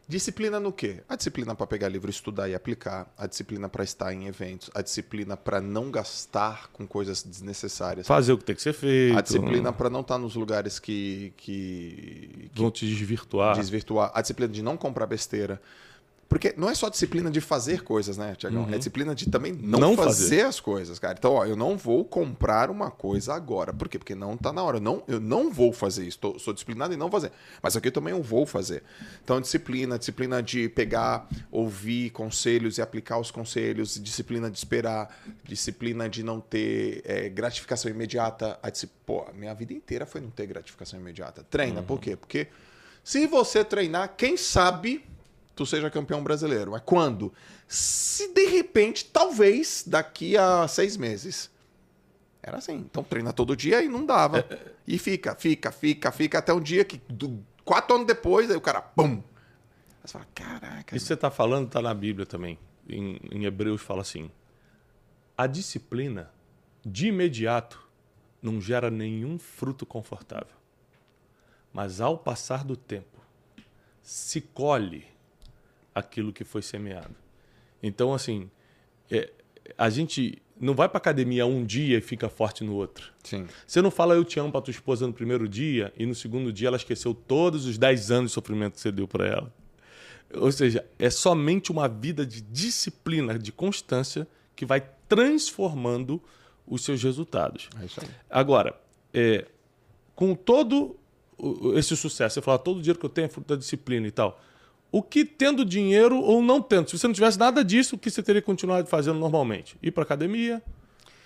[0.08, 1.02] Disciplina no quê?
[1.10, 4.84] A disciplina para pegar livro, estudar e aplicar, a disciplina para estar em eventos, a
[4.84, 8.06] disciplina para não gastar com coisas desnecessárias.
[8.06, 9.18] Fazer o que tem que ser feito.
[9.18, 13.56] A disciplina para não estar nos lugares que, que, que vão te desvirtuar.
[13.56, 14.12] Desvirtuar.
[14.13, 15.60] A disciplina de não comprar besteira.
[16.28, 18.68] Porque não é só disciplina de fazer coisas, né, Tiagão?
[18.72, 20.42] É disciplina de também não, Não fazer, fazer.
[20.42, 21.16] as coisas, cara.
[21.18, 23.72] Então, ó, eu não vou comprar uma coisa agora.
[23.72, 24.00] Por quê?
[24.00, 24.78] Porque não tá na hora.
[24.78, 26.18] Eu não, eu não vou fazer isso.
[26.18, 27.32] Tô- sou disciplinado em não fazer.
[27.62, 28.84] Mas aqui eu também eu vou fazer.
[29.24, 36.10] Então, disciplina, disciplina de pegar, ouvir conselhos e aplicar os conselhos, disciplina de esperar, disciplina
[36.10, 38.60] de não ter é, gratificação imediata.
[38.64, 38.72] A
[39.06, 41.46] Pô, a minha vida inteira foi não ter gratificação imediata.
[41.50, 42.16] Treina, por quê?
[42.16, 42.48] Porque
[43.04, 45.06] se você treinar, quem sabe
[45.56, 46.72] tu seja campeão brasileiro.
[46.72, 47.34] Mas quando?
[47.68, 51.50] Se de repente, talvez daqui a seis meses.
[52.44, 52.76] Era assim.
[52.76, 54.46] Então treina todo dia e não dava.
[54.88, 58.62] E fica, fica, fica, fica, até um dia que, do- quatro anos depois, aí o
[58.62, 59.15] cara, pum!
[59.15, 59.24] Aí
[60.04, 60.96] você fala, caraca.
[60.96, 62.60] Isso você está falando está na Bíblia também.
[62.88, 64.30] Em, em Hebreus fala assim:
[65.36, 66.32] a disciplina,
[66.86, 67.84] de imediato,
[68.39, 70.54] não gera nenhum fruto confortável.
[71.74, 73.20] Mas ao passar do tempo,
[74.04, 75.06] se colhe
[75.95, 77.15] aquilo que foi semeado.
[77.81, 78.51] Então, assim,
[79.10, 79.31] é,
[79.77, 83.12] a gente não vai para academia um dia e fica forte no outro.
[83.23, 83.47] Sim.
[83.65, 86.51] Você não fala eu te amo para tua esposa no primeiro dia e no segundo
[86.51, 89.53] dia ela esqueceu todos os 10 anos de sofrimento que você deu para ela.
[90.34, 96.21] Ou seja, é somente uma vida de disciplina, de constância que vai transformando
[96.65, 97.69] os seus resultados.
[97.81, 98.08] É.
[98.29, 98.79] Agora,
[99.13, 99.45] é,
[100.15, 100.97] com todo
[101.75, 104.12] esse sucesso, você fala todo o dinheiro que eu tenho é fruto da disciplina e
[104.12, 104.41] tal.
[104.97, 106.89] O que tendo dinheiro ou não tendo?
[106.89, 109.75] Se você não tivesse nada disso, o que você teria continuado fazendo normalmente?
[109.84, 110.63] Ir para academia,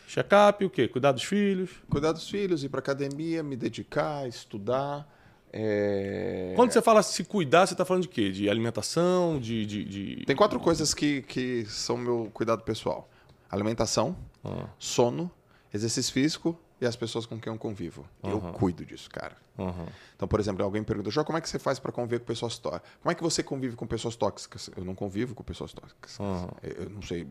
[0.08, 0.88] check-up, o quê?
[0.88, 1.70] Cuidar dos filhos.
[1.88, 5.08] Cuidar dos filhos, ir pra academia, me dedicar, estudar.
[5.54, 8.32] é, Quando você fala se cuidar, você está falando de quê?
[8.32, 9.66] De alimentação, de.
[9.68, 13.08] de, de- Tem quatro coisas que, que são meu cuidado pessoal:
[13.52, 15.30] alimentação, Ah, sono,
[15.72, 18.06] exercício físico e as pessoas com quem eu convivo.
[18.24, 18.52] Eu Aham.
[18.54, 19.36] cuido disso, cara.
[19.58, 19.88] aham.
[20.16, 22.58] Então, por exemplo, alguém pergunta, Jó, como é que você faz para conviver com pessoas
[22.58, 22.90] tóxicas?
[23.02, 24.70] Como é que você convive com pessoas tóxicas?
[24.76, 26.20] Eu não convivo com pessoas tóxicas.
[26.20, 26.50] Aham.
[26.64, 27.28] Eu eu não sei.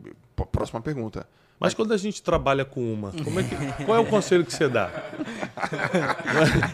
[0.51, 1.27] Próxima pergunta.
[1.59, 4.53] Mas quando a gente trabalha com uma, como é que, qual é o conselho que
[4.53, 4.89] você dá?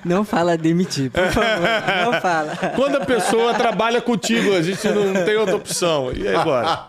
[0.06, 1.68] Não fala demitir, por favor.
[2.06, 2.56] Não fala.
[2.76, 6.12] Quando a pessoa trabalha contigo, a gente não tem outra opção.
[6.14, 6.88] E aí agora?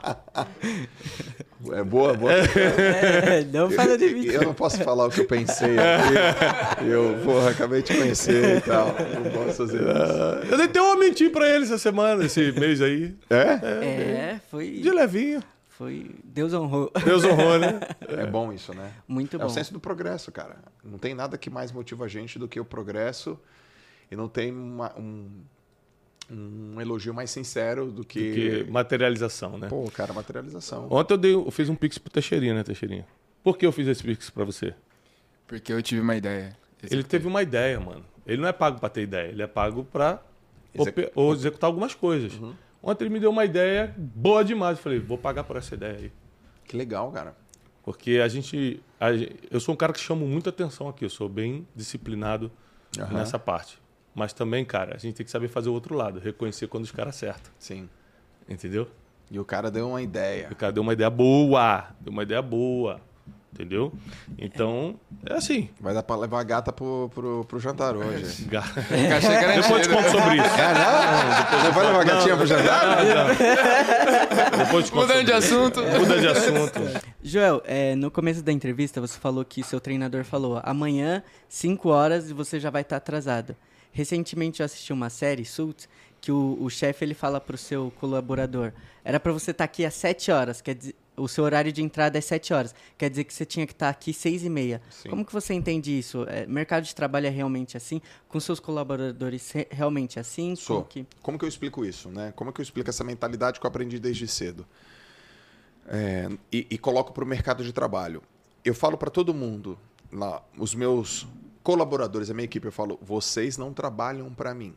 [1.72, 2.32] É boa, boa.
[2.32, 4.34] É, não fala demitir.
[4.34, 6.84] Eu não posso falar o que eu pensei aqui.
[6.88, 8.86] Eu, porra, acabei de conhecer e tal.
[8.88, 9.90] Não posso fazer isso.
[9.90, 13.14] Ah, Eu dei uma mentir pra ele essa semana, esse mês aí.
[13.30, 13.42] É?
[14.34, 14.70] É, foi.
[14.80, 15.42] De levinho.
[15.68, 16.10] Foi.
[16.24, 16.90] Deus honrou.
[17.04, 17.80] Deus honrou, né?
[18.08, 18.90] É bom isso, né?
[19.06, 19.46] Muito É bom.
[19.46, 20.56] o senso do progresso, cara.
[20.82, 23.38] Não tem nada que mais motiva a gente do que o progresso
[24.10, 25.28] e não tem uma- um,
[26.30, 28.64] um elogio mais sincero do que.
[28.64, 29.68] Que materialização, né?
[29.68, 30.88] Pô, cara, materialização.
[30.90, 33.06] Ontem eu, dei, eu fiz um pix pro Teixeirinha, né, Teixeirinha?
[33.44, 34.74] Por que eu fiz esse pix pra você?
[35.46, 36.56] Porque eu tive uma ideia.
[36.90, 38.04] Ele teve uma ideia, mano.
[38.26, 40.20] Ele não é pago pra ter ideia, ele é pago pra
[40.74, 42.32] Execu- ope- ou executar algumas coisas.
[42.34, 42.54] Uhum.
[42.82, 44.76] Ontem ele me deu uma ideia boa demais.
[44.78, 46.12] Eu falei, vou pagar por essa ideia aí.
[46.64, 47.36] Que legal, cara.
[47.84, 49.10] Porque a gente, a
[49.50, 51.04] Eu sou um cara que chamo muita atenção aqui.
[51.04, 52.50] Eu sou bem disciplinado
[52.98, 53.14] Aham.
[53.14, 53.78] nessa parte.
[54.16, 56.18] Mas também, cara, a gente tem que saber fazer o outro lado.
[56.18, 57.52] Reconhecer quando os caras acertam.
[57.58, 57.86] Sim.
[58.48, 58.88] Entendeu?
[59.30, 60.48] E o cara deu uma ideia.
[60.50, 61.84] O cara deu uma ideia boa.
[62.00, 62.98] Deu uma ideia boa.
[63.52, 63.92] Entendeu?
[64.38, 65.68] Então, é assim.
[65.80, 68.44] Vai dar pra levar a gata pro, pro, pro jantar hoje.
[68.48, 69.62] Ga- Cachê garantido.
[69.62, 70.46] Depois eu te conto sobre isso.
[70.46, 71.64] É, não?
[71.64, 72.96] Não vai levar a gatinha pro jantar?
[74.58, 75.82] Depois eu te conto Mudando de assunto.
[75.82, 76.80] Muda de assunto.
[77.22, 82.30] Joel, é, no começo da entrevista você falou que seu treinador falou amanhã, 5 horas,
[82.30, 83.56] e você já vai estar atrasado.
[83.96, 85.88] Recentemente eu assisti uma série, Suits,
[86.20, 89.94] que o, o chefe ele fala pro seu colaborador, era para você estar aqui às
[89.94, 93.32] 7 horas, quer dizer, o seu horário de entrada é 7 horas, quer dizer que
[93.32, 94.82] você tinha que estar aqui 6 e meia.
[94.90, 95.08] Sim.
[95.08, 96.26] Como que você entende isso?
[96.28, 98.02] É, mercado de trabalho é realmente assim?
[98.28, 100.54] Com seus colaboradores re- realmente assim?
[100.56, 100.76] Sou.
[100.82, 101.06] Como que...
[101.22, 102.34] Como que eu explico isso, né?
[102.36, 104.66] Como que eu explico essa mentalidade que eu aprendi desde cedo?
[105.88, 108.22] É, e, e coloco para o mercado de trabalho.
[108.62, 109.78] Eu falo para todo mundo,
[110.12, 111.26] lá, os meus
[111.66, 114.72] colaboradores, a minha equipe, eu falo: vocês não trabalham para mim.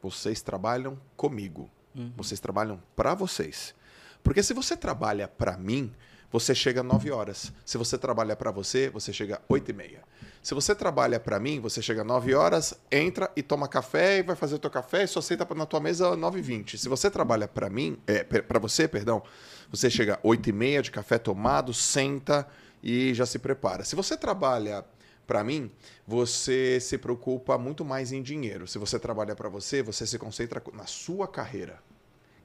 [0.00, 1.68] Vocês trabalham comigo.
[2.16, 3.74] Vocês trabalham para vocês.
[4.22, 5.92] Porque se você trabalha para mim,
[6.30, 7.52] você chega 9 horas.
[7.66, 10.02] Se você trabalha para você, você chega 8 e meia.
[10.40, 14.36] Se você trabalha para mim, você chega 9 horas, entra e toma café e vai
[14.36, 16.78] fazer o teu café e só senta na tua mesa 9 e 20.
[16.78, 19.24] Se você trabalha para mim, é, para você, perdão,
[19.68, 22.46] você chega 8 e meia de café tomado, senta
[22.80, 23.84] e já se prepara.
[23.84, 24.84] Se você trabalha
[25.28, 25.70] para mim,
[26.06, 28.66] você se preocupa muito mais em dinheiro.
[28.66, 31.80] Se você trabalha para você, você se concentra na sua carreira.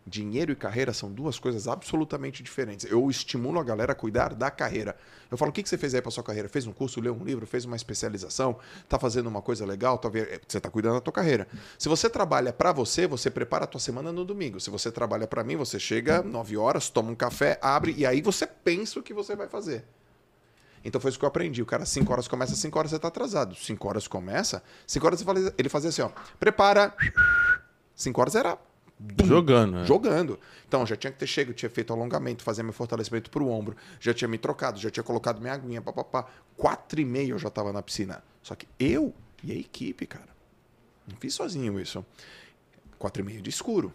[0.06, 2.86] Dinheiro e carreira são duas coisas absolutamente diferentes.
[2.92, 4.98] Eu estimulo a galera a cuidar da carreira.
[5.32, 6.50] Eu falo, o que você fez aí para sua carreira?
[6.50, 10.10] Fez um curso, leu um livro, fez uma especialização, tá fazendo uma coisa legal, tá
[10.46, 11.48] você tá cuidando da tua carreira.
[11.80, 14.60] Se você trabalha para você, você prepara a tua semana no domingo.
[14.60, 18.22] Se você trabalha para mim, você chega 9 horas, toma um café, abre e aí
[18.22, 19.86] você pensa o que você vai fazer.
[20.84, 21.62] Então foi isso que eu aprendi.
[21.62, 23.56] O cara, 5 horas começa, 5 horas você tá atrasado.
[23.56, 25.26] 5 horas começa, 5 horas
[25.58, 26.10] ele fazia assim, ó.
[26.40, 26.94] Prepara.
[27.96, 28.58] 5 horas era
[29.00, 29.80] Bum, jogando.
[29.80, 29.86] É.
[29.86, 30.40] Jogando.
[30.68, 34.14] Então, já tinha que ter chego, tinha feito alongamento, fazer meu fortalecimento pro ombro, já
[34.14, 36.26] tinha me trocado, já tinha colocado minha aguinha, papapá.
[36.56, 38.24] Quatro e meia eu já tava na piscina.
[38.42, 40.30] Só que eu e a equipe, cara.
[41.08, 42.06] Não fiz sozinho isso.
[42.98, 43.94] Quatro e meia de escuro.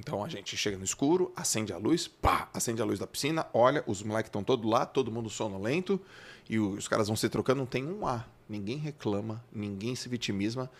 [0.00, 3.46] Então a gente chega no escuro, acende a luz, pá, acende a luz da piscina,
[3.52, 6.00] olha, os moleques estão todos lá, todo mundo sonolento,
[6.48, 8.26] e os caras vão se trocando, não tem um ar.
[8.48, 10.70] Ninguém reclama, ninguém se vitimiza.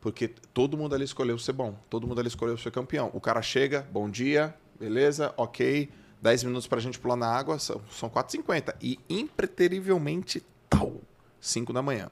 [0.00, 3.10] Porque todo mundo ali escolheu ser bom, todo mundo ali escolheu ser campeão.
[3.12, 5.90] O cara chega, bom dia, beleza, ok,
[6.22, 8.74] 10 minutos pra gente pular na água, são, são 4h50.
[8.80, 10.94] E impreterivelmente, tal,
[11.38, 12.10] 5 da manhã.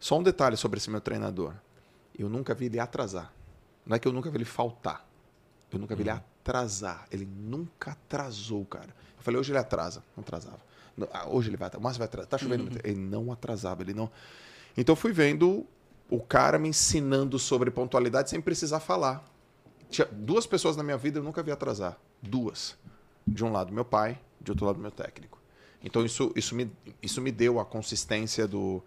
[0.00, 1.52] Só um detalhe sobre esse meu treinador.
[2.18, 3.30] Eu nunca vi ele atrasar.
[3.84, 5.11] Não é que eu nunca vi ele faltar.
[5.72, 6.16] Eu nunca vi ele uhum.
[6.16, 7.06] atrasar.
[7.10, 8.88] Ele nunca atrasou, cara.
[9.16, 10.02] Eu falei, hoje ele atrasa.
[10.16, 10.60] Não atrasava.
[11.12, 11.82] Ah, hoje ele vai atrasar.
[11.82, 12.28] Mas vai atrasar.
[12.28, 12.64] Tá chovendo.
[12.64, 12.78] Uhum.
[12.84, 13.82] Ele não atrasava.
[13.82, 14.10] Ele não.
[14.76, 15.66] Então fui vendo
[16.10, 19.24] o cara me ensinando sobre pontualidade sem precisar falar.
[19.88, 21.98] Tinha duas pessoas na minha vida eu nunca vi atrasar.
[22.20, 22.76] Duas.
[23.26, 25.38] De um lado, meu pai, de outro lado, meu técnico.
[25.84, 28.82] Então, isso, isso, me, isso me deu a consistência do,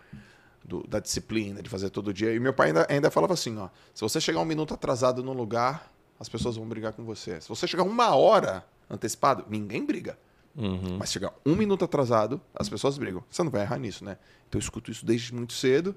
[0.63, 2.33] do, da disciplina, de fazer todo dia.
[2.33, 5.33] E meu pai ainda, ainda falava assim: ó, se você chegar um minuto atrasado no
[5.33, 7.39] lugar, as pessoas vão brigar com você.
[7.41, 10.17] Se você chegar uma hora antecipado, ninguém briga.
[10.55, 10.97] Uhum.
[10.97, 13.23] Mas chegar um minuto atrasado, as pessoas brigam.
[13.29, 14.17] Você não vai errar nisso, né?
[14.47, 15.95] Então eu escuto isso desde muito cedo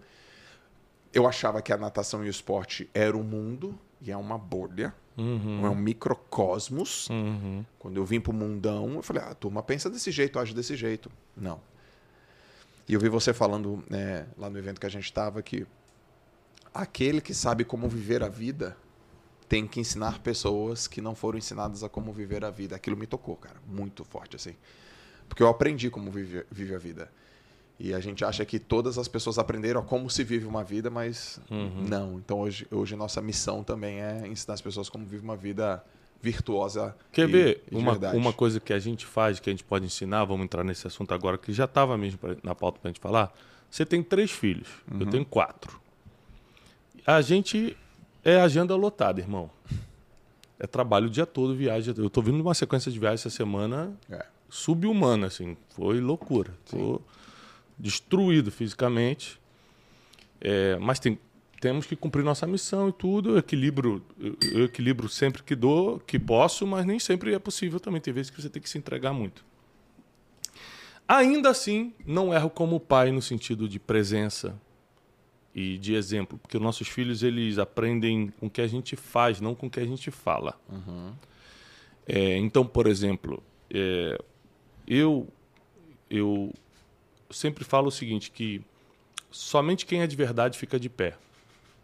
[1.13, 4.95] eu achava que a natação e o esporte era um mundo e é uma bolha,
[5.17, 5.65] uhum.
[5.65, 7.09] é um microcosmos.
[7.09, 7.65] Uhum.
[7.79, 10.77] Quando eu vim pro mundão, eu falei, ah, a turma pensa desse jeito, age desse
[10.77, 11.11] jeito.
[11.37, 11.61] Não.
[12.87, 15.67] E eu vi você falando né, lá no evento que a gente estava que
[16.73, 18.77] aquele que sabe como viver a vida
[19.49, 22.77] tem que ensinar pessoas que não foram ensinadas a como viver a vida.
[22.77, 24.55] Aquilo me tocou, cara, muito forte assim.
[25.29, 27.11] Porque eu aprendi como vive, vive a vida.
[27.81, 30.91] E a gente acha que todas as pessoas aprenderam a como se vive uma vida,
[30.91, 31.85] mas uhum.
[31.89, 32.19] não.
[32.19, 35.83] Então hoje, hoje nossa missão também é ensinar as pessoas como vive uma vida
[36.21, 36.95] virtuosa.
[37.13, 39.87] Quer e, ver e uma, uma coisa que a gente faz, que a gente pode
[39.87, 43.01] ensinar, vamos entrar nesse assunto agora, que já estava mesmo na pauta para a gente
[43.01, 43.33] falar.
[43.71, 45.01] Você tem três filhos, uhum.
[45.01, 45.81] eu tenho quatro.
[47.07, 47.77] A gente
[48.25, 49.51] é agenda lotada, irmão.
[50.59, 51.95] É trabalho o dia todo, viagem.
[51.97, 54.27] Eu estou vindo uma sequência de viagens essa semana é.
[54.49, 55.57] subhumana, assim.
[55.71, 56.53] Foi loucura.
[56.69, 57.01] Tô
[57.79, 59.41] destruído fisicamente.
[60.41, 61.19] É, mas tem,
[61.61, 63.31] temos que cumprir nossa missão e tudo.
[63.31, 64.05] Eu equilibro,
[64.53, 68.01] eu equilibro sempre que dou, que posso, mas nem sempre é possível também.
[68.01, 69.45] Tem vezes que você tem que se entregar muito.
[71.07, 74.61] Ainda assim, não erro como pai no sentido de presença
[75.55, 79.55] e de exemplo, porque nossos filhos eles aprendem com o que a gente faz, não
[79.55, 80.55] com o que a gente fala.
[80.69, 81.13] Uhum.
[82.07, 84.19] É, então, por exemplo, é,
[84.87, 85.29] eu
[86.11, 86.53] eu
[87.31, 88.63] sempre falo o seguinte, que
[89.31, 91.17] somente quem é de verdade fica de pé.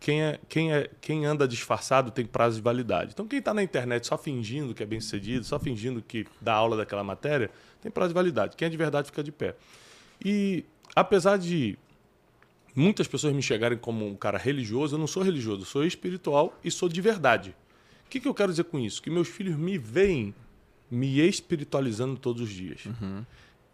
[0.01, 3.13] Quem, é, quem, é, quem anda disfarçado tem prazo de validade.
[3.13, 6.53] Então, quem está na internet só fingindo que é bem sucedido, só fingindo que dá
[6.53, 7.51] aula daquela matéria,
[7.81, 8.57] tem prazo de validade.
[8.57, 9.57] Quem é de verdade fica de pé.
[10.23, 11.79] E, apesar de
[12.75, 16.71] muitas pessoas me chegarem como um cara religioso, eu não sou religioso, sou espiritual e
[16.71, 17.55] sou de verdade.
[18.07, 19.03] O que, que eu quero dizer com isso?
[19.03, 20.35] Que meus filhos me veem
[20.91, 22.85] me espiritualizando todos os dias.
[22.87, 23.25] Uhum.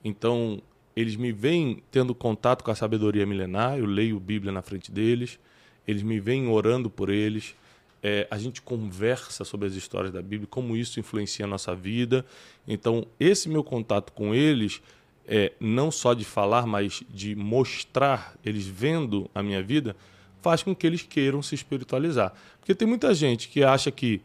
[0.03, 0.63] Então,
[0.95, 5.39] eles me veem tendo contato com a sabedoria milenar, eu leio Bíblia na frente deles,
[5.87, 7.55] eles me veem orando por eles,
[8.03, 12.25] é, a gente conversa sobre as histórias da Bíblia, como isso influencia a nossa vida.
[12.67, 14.81] Então, esse meu contato com eles,
[15.27, 19.97] é, não só de falar, mas de mostrar, eles vendo a minha vida,
[20.41, 22.33] faz com que eles queiram se espiritualizar.
[22.59, 24.21] Porque tem muita gente que acha que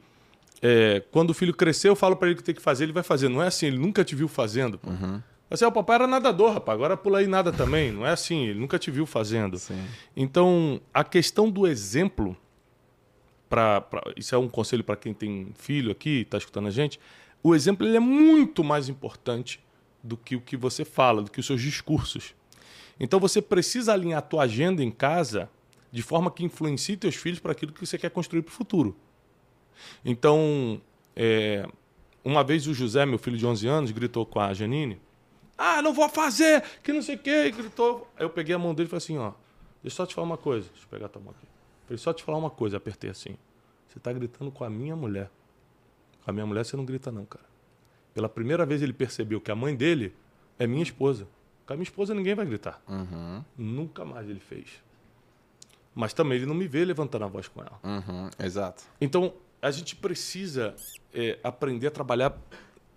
[0.62, 3.04] é, quando o filho crescer, eu falo para ele que tem que fazer, ele vai
[3.04, 3.30] fazer.
[3.30, 4.80] Não é assim, ele nunca te viu fazendo.
[4.86, 5.22] Uhum.
[5.50, 7.92] Assim, o papai era nadador, rapaz, agora pula aí nada também.
[7.92, 9.58] Não é assim, ele nunca te viu fazendo.
[9.58, 9.80] Sim.
[10.16, 12.36] Então, a questão do exemplo,
[13.48, 17.00] pra, pra isso é um conselho para quem tem filho aqui, está escutando a gente,
[17.44, 19.60] o exemplo ele é muito mais importante
[20.06, 22.36] do que o que você fala, do que os seus discursos.
[23.00, 25.50] Então, você precisa alinhar a tua agenda em casa
[25.92, 28.96] de forma que influencie teus filhos para aquilo que você quer construir para o futuro.
[30.04, 30.82] Então,
[31.16, 31.68] é,
[32.24, 35.00] uma vez o José, meu filho de 11 anos, gritou com a Janine,
[35.58, 37.46] ah, não vou fazer, que não sei o quê.
[37.46, 38.08] E gritou.
[38.18, 39.32] Aí eu peguei a mão dele e falei assim, ó.
[39.82, 40.68] Deixa eu só te falar uma coisa.
[40.70, 41.48] Deixa eu pegar a tua mão aqui.
[41.86, 42.78] Falei, só te falar uma coisa.
[42.78, 43.38] Apertei assim.
[43.88, 45.30] Você tá gritando com a minha mulher.
[46.24, 47.46] Com a minha mulher você não grita, não, cara.
[48.16, 50.14] Pela primeira vez ele percebeu que a mãe dele
[50.58, 51.28] é minha esposa.
[51.68, 52.82] Com a minha esposa ninguém vai gritar.
[52.88, 54.82] Uhum, Nunca mais ele fez.
[55.94, 57.78] Mas também ele não me vê levantando a voz com ela.
[57.84, 58.84] uhum, exato.
[59.02, 60.74] Então, a gente precisa
[61.14, 62.38] é, aprender a trabalhar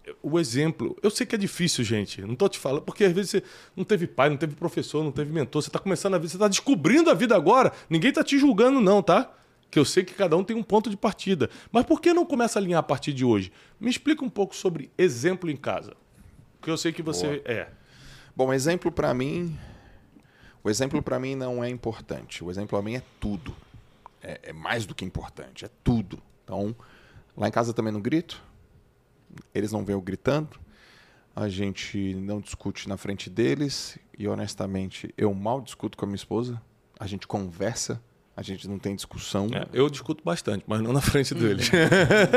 [0.07, 0.97] é, o exemplo.
[1.03, 2.21] Eu sei que é difícil, gente.
[2.23, 3.43] Não tô te falando, porque às vezes você
[3.77, 5.63] não teve pai, não teve professor, não teve mentor.
[5.63, 7.73] Você está começando a vida, você está descobrindo a vida agora.
[7.91, 9.33] Ninguém está te julgando, não, tá?
[9.71, 11.51] Que eu sei que cada um tem um ponto de partida.
[11.71, 13.53] Mas por que não começa a alinhar a partir de hoje?
[13.79, 15.95] Me explica um pouco sobre exemplo em casa.
[16.59, 17.69] Porque eu sei que você é.
[18.35, 19.59] Bom, exemplo para mim.
[20.63, 22.43] O exemplo para mim não é importante.
[22.43, 23.55] O exemplo para mim é tudo.
[24.23, 25.65] É, é mais do que importante.
[25.65, 26.21] É tudo.
[26.45, 26.75] Então,
[27.37, 28.43] lá em casa também não grito.
[29.55, 30.59] Eles não veem gritando.
[31.37, 33.99] A gente não discute na frente deles.
[34.19, 36.61] E honestamente, eu mal discuto com a minha esposa.
[36.99, 38.03] A gente conversa.
[38.39, 39.49] A gente não tem discussão.
[39.53, 41.69] É, eu discuto bastante, mas não na frente deles.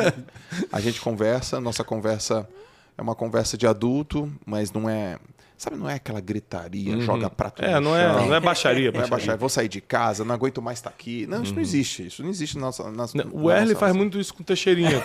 [0.73, 2.49] A gente conversa, nossa conversa
[2.97, 5.19] é uma conversa de adulto, mas não é.
[5.55, 8.25] Sabe, não é aquela gritaria, joga prato é, no não é, chão.
[8.25, 8.91] não é baixaria.
[8.91, 9.09] Não é baixaria.
[9.09, 11.27] baixar, vou sair de casa, não aguento mais estar aqui.
[11.27, 12.07] Não, isso não existe.
[12.07, 12.83] Isso não existe na nossa.
[12.89, 15.03] Não, na O Erle nossa- faz muito isso com o Teixeirinha,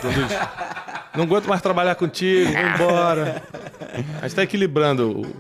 [1.15, 3.43] Não aguento mais trabalhar contigo, vou embora.
[3.93, 5.31] A gente está equilibrando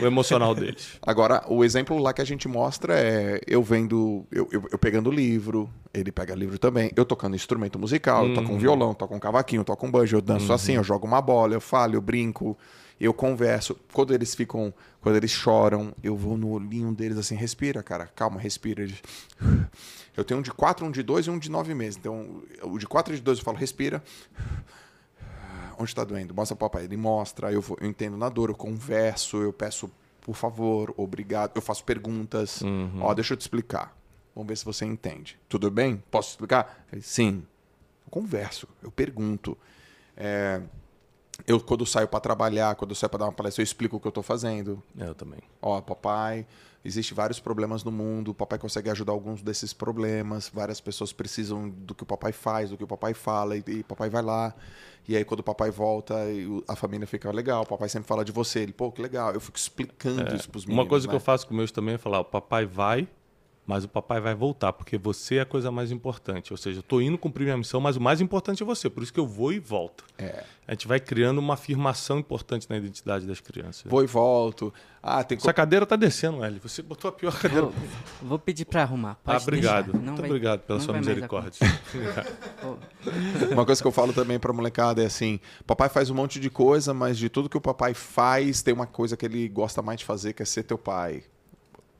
[0.00, 0.98] o, emocional deles.
[1.02, 5.10] Agora, o exemplo lá que a gente mostra é eu vendo, eu, eu, eu pegando
[5.10, 9.18] livro, ele pega livro também, eu tocando instrumento musical, eu toco um violão, toco um
[9.20, 12.56] cavaquinho, toco um banjo, eu danço assim, eu jogo uma bola, eu falo, eu brinco,
[13.00, 13.76] eu converso.
[13.92, 18.38] Quando eles ficam, quando eles choram, eu vou no olhinho deles assim, respira, cara, calma,
[18.40, 18.82] respira.
[18.82, 19.02] Eles-
[20.14, 21.96] Eu tenho um de quatro, um de dois e um de nove meses.
[21.96, 24.02] Então, o de quatro e de dois eu falo, respira.
[25.82, 26.34] Onde está doendo?
[26.34, 26.84] Mostra pro papai.
[26.84, 29.90] Ele mostra, eu, vou- eu entendo na dor, eu converso, eu peço
[30.20, 32.62] por favor, obrigado, eu faço perguntas.
[33.00, 33.96] Ó, deixa eu te explicar.
[34.34, 35.36] Vamos ver se você entende.
[35.48, 36.02] Tudo bem?
[36.10, 36.86] Posso explicar?
[37.00, 37.44] Sim.
[38.06, 39.58] Eu converso, eu pergunto.
[40.16, 40.62] É,
[41.46, 44.00] eu, quando saio para trabalhar, quando eu saio para dar uma palestra, eu explico o
[44.00, 44.80] que eu estou fazendo.
[44.96, 45.40] Eu também.
[45.60, 46.46] Ó, papai,
[46.84, 51.68] existe vários problemas no mundo, o papai consegue ajudar alguns desses problemas, várias pessoas precisam
[51.68, 54.22] do que o papai faz, do que o papai fala, e, e o papai vai
[54.22, 54.54] lá.
[55.08, 56.14] E aí quando o papai volta,
[56.68, 59.32] a família fica legal, o papai sempre fala de você, ele, pô, que legal.
[59.32, 60.84] Eu fico explicando isso pros meninos.
[60.84, 61.16] Uma coisa que né?
[61.16, 63.08] eu faço com meus também é falar: o papai vai,
[63.66, 66.52] mas o papai vai voltar, porque você é a coisa mais importante.
[66.52, 68.90] Ou seja, eu tô indo cumprir minha missão, mas o mais importante é você.
[68.90, 70.04] Por isso que eu vou e volto.
[70.18, 70.42] É.
[70.66, 73.84] A gente vai criando uma afirmação importante na identidade das crianças.
[73.86, 74.72] Vou e volto.
[75.02, 76.58] Ah, tem Essa cadeira tá descendo, Eli.
[76.60, 77.66] Você botou a pior cadeira.
[77.66, 77.74] Vou,
[78.22, 79.12] vou pedir pra arrumar.
[79.24, 79.84] Ah, Pode obrigado.
[79.86, 79.98] deixar.
[79.98, 81.60] Não Muito vai- obrigado pela não sua misericórdia.
[83.50, 86.50] Uma coisa que eu falo também pra molecada é assim: papai faz um monte de
[86.50, 90.00] coisa, mas de tudo que o papai faz, tem uma coisa que ele gosta mais
[90.00, 91.24] de fazer, que é ser teu pai.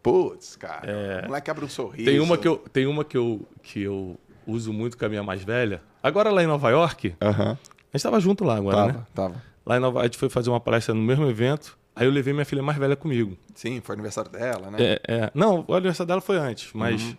[0.03, 1.23] Putz, cara.
[1.23, 2.05] O moleque abre um sorriso.
[2.05, 5.23] Tem uma que eu, tem uma que eu, que eu uso muito com a minha
[5.23, 5.81] mais velha.
[6.03, 7.57] Agora lá em Nova York, Aham.
[7.93, 9.07] a gente tava junto lá agora, Tava, né?
[9.15, 9.43] tava.
[9.65, 11.79] Lá em Nova a gente foi fazer uma palestra no mesmo evento.
[11.95, 13.37] Aí eu levei minha filha mais velha comigo.
[13.55, 14.79] Sim, foi aniversário dela, né?
[14.81, 15.31] É, é.
[15.35, 17.17] Não, o aniversário dela foi antes, mas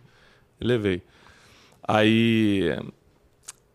[0.59, 1.01] levei.
[1.87, 2.63] Aí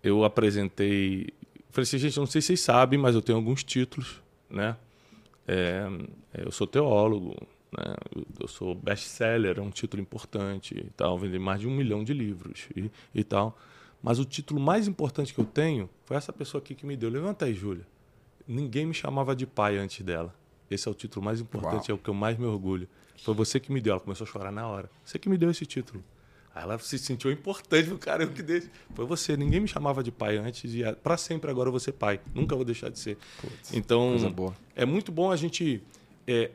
[0.02, 1.28] eu apresentei.
[1.70, 4.76] Falei assim, gente, não sei se vocês sabem, mas eu tenho alguns títulos, né?
[5.46, 5.86] É,
[6.36, 7.34] eu sou teólogo,
[7.76, 7.94] né?
[8.40, 11.18] Eu- sou best-seller, é um título importante e tal.
[11.18, 13.58] Vendi mais de um milhão de livros e, e tal.
[14.02, 17.10] Mas o título mais importante que eu tenho foi essa pessoa aqui que me deu.
[17.10, 17.86] Levanta aí, Júlia.
[18.46, 20.34] Ninguém me chamava de pai antes dela.
[20.70, 21.90] Esse é o título mais importante, Uau.
[21.90, 22.88] é o que eu mais me orgulho.
[23.24, 23.92] Foi você que me deu.
[23.92, 24.90] Ela começou a chorar na hora.
[25.04, 26.02] Você que me deu esse título.
[26.54, 27.84] Aí ela se sentiu importante.
[27.86, 28.62] Falei, cara, eu que dei.
[28.94, 29.36] Foi você.
[29.36, 32.20] Ninguém me chamava de pai antes e para sempre agora eu vou ser pai.
[32.34, 33.18] Nunca vou deixar de ser.
[33.72, 34.54] então, coisa boa.
[34.76, 35.82] é muito bom a gente
[36.26, 36.50] é,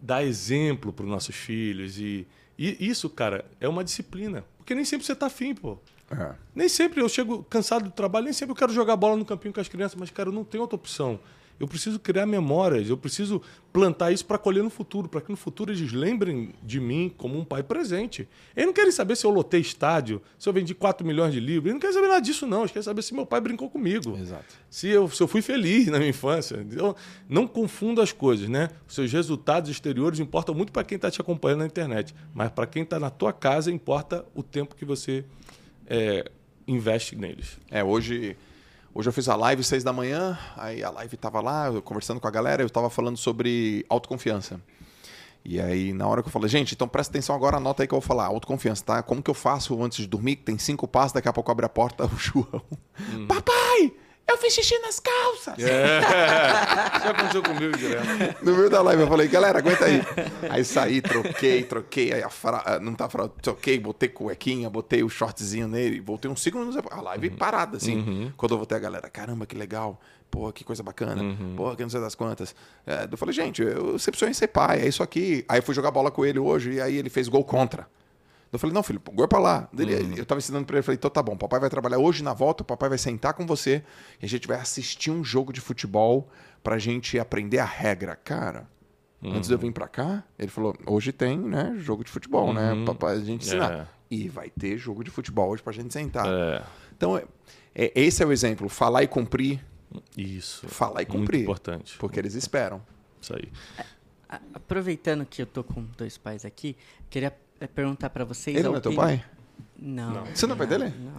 [0.00, 1.98] dar exemplo para os nossos filhos.
[1.98, 2.26] E,
[2.58, 4.44] e isso, cara, é uma disciplina.
[4.56, 5.78] Porque nem sempre você tá afim, pô.
[6.10, 6.34] É.
[6.54, 9.52] Nem sempre eu chego cansado do trabalho, nem sempre eu quero jogar bola no campinho
[9.52, 11.20] com as crianças, mas, cara, eu não tenho outra opção.
[11.58, 13.42] Eu preciso criar memórias, eu preciso
[13.72, 17.38] plantar isso para colher no futuro, para que no futuro eles lembrem de mim como
[17.38, 18.28] um pai presente.
[18.56, 21.66] Eles não querem saber se eu lotei estádio, se eu vendi 4 milhões de livros,
[21.66, 22.60] eles não querem saber nada disso, não.
[22.60, 24.16] Eles querem saber se meu pai brincou comigo.
[24.16, 24.54] Exato.
[24.70, 26.64] Se eu, se eu fui feliz na minha infância.
[26.70, 26.94] Então,
[27.28, 28.70] não confunda as coisas, né?
[28.86, 32.14] Os seus resultados exteriores importam muito para quem está te acompanhando na internet.
[32.32, 35.24] Mas para quem está na tua casa, importa o tempo que você
[35.86, 36.30] é,
[36.66, 37.58] investe neles.
[37.70, 38.36] É, hoje,
[38.98, 42.18] hoje eu fiz a live seis da manhã, aí a live tava lá, eu conversando
[42.18, 44.60] com a galera, eu tava falando sobre autoconfiança.
[45.44, 47.94] E aí, na hora que eu falei, gente, então presta atenção agora, anota aí que
[47.94, 49.00] eu vou falar, autoconfiança, tá?
[49.00, 51.64] Como que eu faço antes de dormir, que tem cinco passos, daqui a pouco abre
[51.64, 52.60] a porta, o João.
[53.28, 53.92] Papai!
[54.26, 55.54] Eu fiz xixi nas calças.
[55.60, 56.00] É.
[57.08, 58.44] Isso aconteceu comigo direto.
[58.44, 60.02] No meio da live eu falei, galera, aguenta aí.
[60.50, 62.78] Aí saí, troquei, troquei, aí a fra...
[62.80, 66.98] não tá fralda, troquei, botei cuequinha, botei o shortzinho nele, voltei uns 5 minutos depois.
[66.98, 68.32] A live parada, assim.
[68.36, 70.00] Quando eu voltei a galera, caramba, que legal.
[70.30, 71.22] Pô, que coisa bacana.
[71.56, 72.54] Pô, que não sei das quantas.
[72.86, 75.44] É, eu falei, gente, eu sempre sonhei ser pai, é isso aqui.
[75.48, 77.86] Aí eu fui jogar bola com ele hoje e aí ele fez gol contra.
[78.52, 79.68] Eu falei, não, filho, é pra lá.
[79.78, 82.22] Ele- Eu tava ensinando pra ele, eu falei, então tá bom, papai vai trabalhar hoje
[82.22, 83.82] na volta, o papai vai sentar com você
[84.22, 86.28] e a gente vai assistir um jogo de futebol
[86.62, 88.16] pra gente aprender a regra.
[88.16, 88.66] Cara,
[89.22, 92.72] antes de eu vir pra cá, ele falou, hoje tem, né, jogo de futebol, né,
[92.86, 93.72] papai, a gente ensinar.
[93.72, 93.86] É.
[94.10, 96.26] E vai ter jogo de futebol hoje pra gente sentar.
[96.26, 96.62] É.
[96.96, 97.24] Então, é-
[97.74, 99.62] é- esse é o exemplo, falar e cumprir,
[100.16, 100.66] Isso.
[100.68, 101.42] falar e Muito cumprir.
[101.42, 101.98] importante.
[101.98, 102.80] Porque eles esperam.
[103.20, 103.52] Isso aí.
[104.52, 106.76] Aproveitando que eu tô com dois pais aqui,
[107.08, 107.34] queria
[107.66, 108.56] perguntar pra vocês.
[108.56, 109.24] Ele não é teu pai?
[109.80, 110.24] Não.
[110.34, 110.92] Você não é pai dele?
[110.98, 111.18] Não.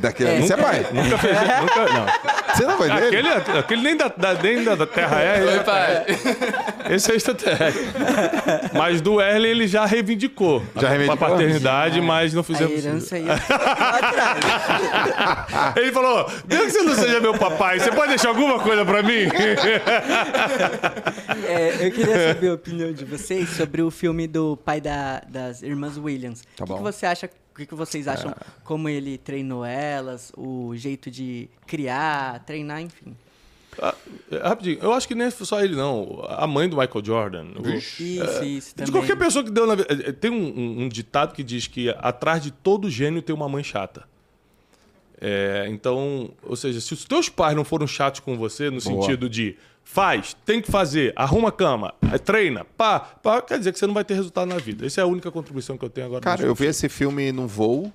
[0.00, 0.40] Daquele É.
[0.42, 0.86] você é pai?
[0.92, 1.34] Nunca fez.
[1.34, 2.06] nunca, não.
[2.54, 3.28] Você não é pai dele?
[3.28, 5.42] Aquele, aquele nem, da, da- nem da, da Terra é.
[5.42, 6.04] Oi, pai.
[6.90, 7.86] Esse é extraterrestre.
[8.74, 10.62] Mas do Erlen ele já reivindicou.
[10.76, 11.26] Já a- reivindicou?
[11.26, 12.84] A paternidade, mas não A fizemos.
[12.84, 14.38] herança ia atrás.
[15.76, 19.02] Ele falou: mesmo que você não seja meu papai, você pode deixar alguma coisa pra
[19.02, 19.26] mim?
[21.46, 25.62] É, eu queria saber a opinião de vocês sobre o filme do pai da- das
[25.62, 26.42] irmãs Williams.
[26.56, 27.30] Tá o que, que você acha?
[27.58, 28.32] O que, que vocês acham?
[28.62, 33.16] Como ele treinou elas, o jeito de criar, treinar, enfim.
[33.82, 33.92] Ah,
[34.30, 36.24] é, Rapidinho, eu acho que nem é só ele, não.
[36.28, 37.46] A mãe do Michael Jordan.
[37.58, 38.00] o- Isso,
[38.44, 38.92] isso De também.
[38.92, 40.12] qualquer pessoa que deu na vida.
[40.12, 43.64] Tem um, um- um ditado que diz que atrás de todo gênio tem uma mãe
[43.64, 44.04] chata.
[45.20, 49.28] É, então, ou seja, se os teus pais não foram chatos com você, no sentido
[49.28, 49.56] de
[49.90, 53.94] faz, tem que fazer, arruma a cama, treina, pá, pá, quer dizer que você não
[53.94, 54.86] vai ter resultado na vida.
[54.86, 56.20] Essa é a única contribuição que eu tenho agora.
[56.20, 57.90] Cara, no eu vi esse filme num voo.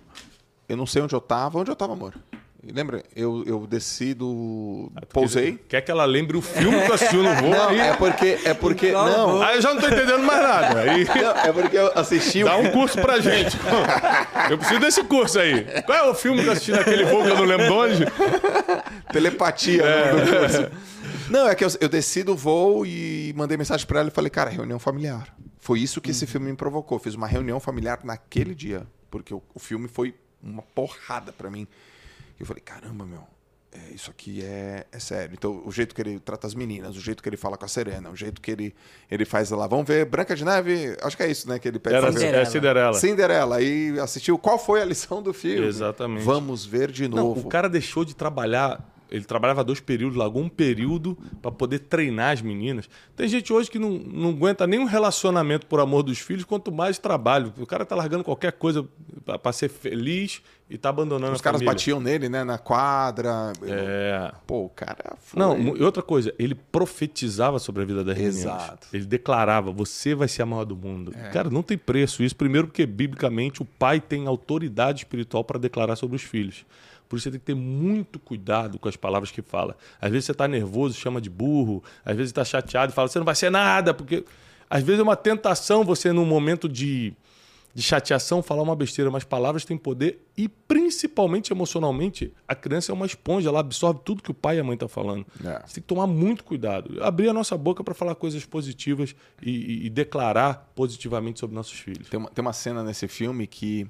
[0.68, 1.60] Eu não sei onde eu tava.
[1.60, 2.16] Onde eu tava, amor?
[2.74, 3.04] Lembra?
[3.16, 4.92] Eu, eu desci do.
[5.10, 5.60] Pousei.
[5.68, 7.50] Quer que ela lembre o filme que eu assisti no voo?
[7.50, 8.40] Não, aí, é porque.
[8.44, 8.92] É porque.
[8.92, 9.44] Não, voo?
[9.44, 10.80] aí eu já não tô entendendo mais nada.
[10.80, 13.58] Aí não, é porque eu assisti o dá um curso pra gente.
[14.50, 15.66] Eu preciso desse curso aí.
[15.86, 18.06] Qual é o filme que eu assisti naquele voo que eu não lembro de onde?
[19.12, 20.93] Telepatia né, do curso.
[21.30, 24.30] Não, é que eu, eu desci do voo e mandei mensagem pra ela e falei,
[24.30, 25.36] cara, reunião familiar.
[25.60, 27.00] Foi isso que esse filme me provocou.
[27.00, 28.86] Fiz uma reunião familiar naquele dia.
[29.10, 31.68] Porque o, o filme foi uma porrada pra mim.
[32.38, 33.24] E eu falei, caramba, meu.
[33.72, 35.34] é, isso aqui é, é sério.
[35.38, 37.68] Então, o jeito que ele trata as meninas, o jeito que ele fala com a
[37.68, 38.76] Serena, o jeito que ele,
[39.10, 39.66] ele faz lá.
[39.68, 41.58] Vamos ver, Branca de Neve, acho que é isso, né?
[41.60, 42.12] Que ele pede Era.
[42.12, 42.42] Cinderela.
[42.42, 42.94] é Cinderela.
[43.00, 43.56] Cinderela.
[43.58, 44.38] Aí assistiu.
[44.38, 45.66] Qual foi a lição do filme?
[45.66, 46.24] Exatamente.
[46.26, 47.48] Vamos ver de Não, novo.
[47.48, 48.92] o cara deixou de trabalhar.
[49.14, 52.90] Ele trabalhava dois períodos, largou um período para poder treinar as meninas.
[53.16, 56.72] Tem gente hoje que não, não aguenta nem um relacionamento por amor dos filhos, quanto
[56.72, 57.54] mais trabalho.
[57.60, 58.84] O cara tá largando qualquer coisa
[59.24, 61.74] para ser feliz e tá abandonando Os a caras família.
[61.76, 62.44] batiam nele, né?
[62.44, 63.54] Na quadra.
[63.62, 64.32] É.
[64.48, 65.40] Pô, o cara foi.
[65.40, 68.40] Não, e outra coisa, ele profetizava sobre a vida das meninas.
[68.40, 68.88] Exato.
[68.92, 71.14] Ele declarava: você vai ser a maior do mundo.
[71.32, 72.36] Cara, não tem preço isso.
[72.36, 76.66] Primeiro, porque biblicamente o pai tem autoridade espiritual para declarar sobre os filhos.
[77.14, 79.78] Por isso você tem que ter muito cuidado com as palavras que fala.
[80.02, 81.84] Às vezes você está nervoso, chama de burro.
[82.04, 83.94] Às vezes está chateado e fala: você não vai ser nada.
[83.94, 84.26] Porque
[84.68, 87.14] às vezes é uma tentação você, num momento de,
[87.72, 89.12] de chateação, falar uma besteira.
[89.12, 93.48] Mas palavras têm poder e, principalmente emocionalmente, a criança é uma esponja.
[93.50, 95.24] Ela absorve tudo que o pai e a mãe estão falando.
[95.46, 95.62] É.
[95.68, 96.98] Você tem que tomar muito cuidado.
[97.04, 101.78] Abrir a nossa boca para falar coisas positivas e, e- e declarar positivamente sobre nossos
[101.78, 102.10] filhos.
[102.10, 103.86] Tem uma, tem uma cena nesse filme que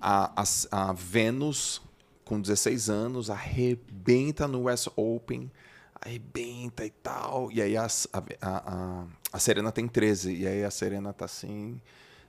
[0.00, 0.44] a, a,
[0.90, 1.82] a Vênus,
[2.26, 5.50] com 16 anos, arrebenta no US Open,
[5.94, 7.50] arrebenta e tal.
[7.52, 10.34] E aí a, a, a, a Serena tem 13.
[10.34, 11.80] E aí a Serena tá assim.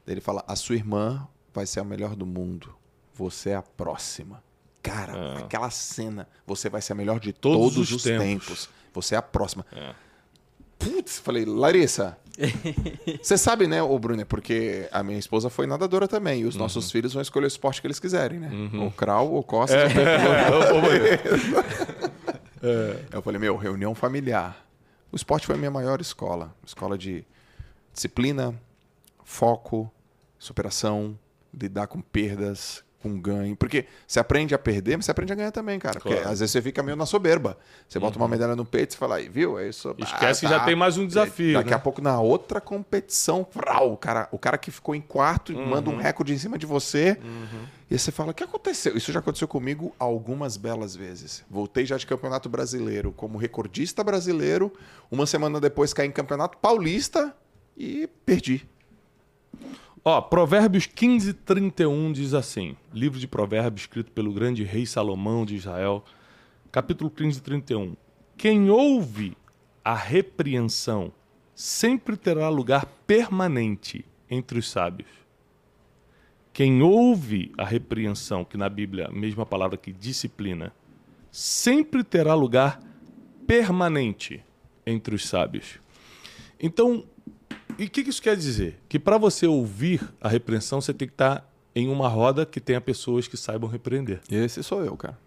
[0.07, 2.73] Ele fala: A sua irmã vai ser a melhor do mundo.
[3.15, 4.41] Você é a próxima.
[4.83, 8.23] Cara, aquela cena, você vai ser a melhor de Todos todos, os os tempos.
[8.23, 8.69] tempos.
[8.93, 9.65] Você é a próxima.
[10.77, 12.17] Putz, falei, Larissa,
[13.21, 16.91] você sabe, né, ô Bruno, porque a minha esposa foi nadadora também, e os nossos
[16.91, 18.51] filhos vão escolher o esporte que eles quiserem, né?
[18.79, 19.91] Ou crawl, ou costas.
[23.11, 24.65] Eu falei, meu, reunião familiar.
[25.11, 26.53] O esporte foi a minha maior escola.
[26.65, 27.25] Escola de
[27.93, 28.53] disciplina,
[29.23, 29.91] foco,
[30.37, 31.17] superação,
[31.53, 33.55] lidar com perdas, com ganho.
[33.55, 35.99] Porque você aprende a perder, mas você aprende a ganhar também, cara.
[35.99, 36.29] Porque Claro.
[36.29, 37.57] às vezes você fica meio na soberba.
[37.87, 39.57] Você bota uma medalha no peito e fala, aí, viu?
[39.59, 39.95] É isso.
[39.97, 41.75] Esquece que já tem mais um desafio, Daqui né?
[41.75, 45.89] a pouco, na outra competição, vrau, o, cara, o cara que ficou em quarto manda
[45.89, 47.17] um recorde em cima de você.
[47.89, 48.97] E aí você fala, o que aconteceu?
[48.97, 51.45] Isso já aconteceu comigo algumas belas vezes.
[51.49, 54.73] Voltei já de campeonato brasileiro como recordista brasileiro.
[55.09, 57.33] Uma semana depois caí em campeonato paulista
[57.77, 58.67] e perdi.
[60.09, 65.53] Ó, Provérbios 15, 31 diz assim: livro de Provérbios escrito pelo grande rei Salomão de
[65.53, 66.01] Israel.
[66.71, 67.97] capítulo 15, 31.
[68.37, 69.35] Quem ouve
[69.83, 71.11] a repreensão
[71.53, 75.09] sempre terá lugar permanente entre os sábios.
[76.53, 80.71] Quem ouve a repreensão, que na Bíblia a mesma palavra que disciplina,
[81.29, 82.79] sempre terá lugar
[83.45, 84.41] permanente
[84.85, 85.81] entre os sábios.
[86.57, 87.03] Então,
[87.77, 88.79] e o que que isso quer dizer?
[88.87, 92.81] Que para você ouvir a repreensão, você tem que estar em uma roda que tenha
[92.81, 94.21] pessoas que saibam repreender.
[94.31, 95.17] Esse sou eu, cara.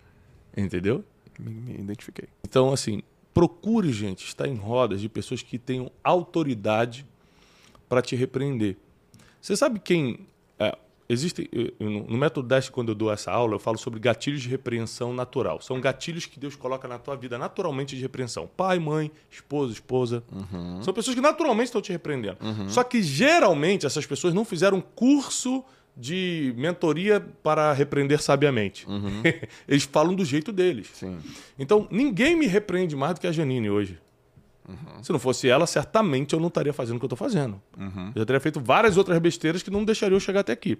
[0.56, 1.04] Entendeu?
[1.38, 2.28] Me, me identifiquei.
[2.42, 7.06] Então, assim, procure, gente, estar em rodas de pessoas que tenham autoridade
[7.88, 8.76] para te repreender.
[9.40, 10.26] Você sabe quem.
[10.58, 10.76] É,
[11.12, 11.48] existe.
[11.52, 14.48] eu- eu- No método 10, quando eu dou essa aula, eu falo sobre gatilhos de
[14.48, 15.60] repreensão natural.
[15.60, 18.48] São gatilhos que Deus coloca na tua vida naturalmente de repreensão.
[18.56, 20.22] Pai, mãe, esposa, esposa.
[20.82, 22.38] São pessoas que naturalmente estão te repreendendo.
[22.68, 25.64] Só que geralmente essas pessoas não fizeram um curso
[25.96, 28.86] de mentoria para repreender sabiamente.
[29.68, 30.88] Eles falam do jeito deles.
[30.94, 31.18] Sim.
[31.58, 33.98] Então, ninguém me repreende mais do que a Janine hoje.
[35.02, 37.60] Se não fosse ela, certamente eu não estaria fazendo o que eu estou fazendo.
[38.14, 40.78] Eu já teria feito várias outras besteiras que não deixariam eu chegar até aqui.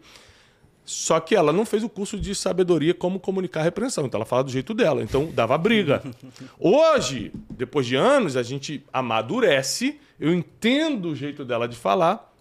[0.84, 4.06] Só que ela não fez o curso de sabedoria como comunicar a repreensão.
[4.06, 5.02] Então ela fala do jeito dela.
[5.02, 6.02] Então dava briga.
[6.58, 12.32] Hoje, depois de anos, a gente amadurece, eu entendo o jeito dela de falar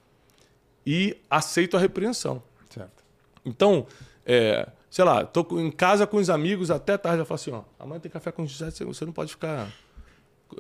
[0.86, 2.42] e aceito a repreensão.
[2.70, 3.04] Certo.
[3.46, 3.86] Então,
[4.26, 7.20] é, sei lá, tô com- em casa com os amigos até tarde.
[7.20, 9.68] Eu falo assim: ó, amanhã tem café com os você não pode ficar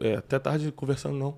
[0.01, 1.35] é, até tarde conversando, não.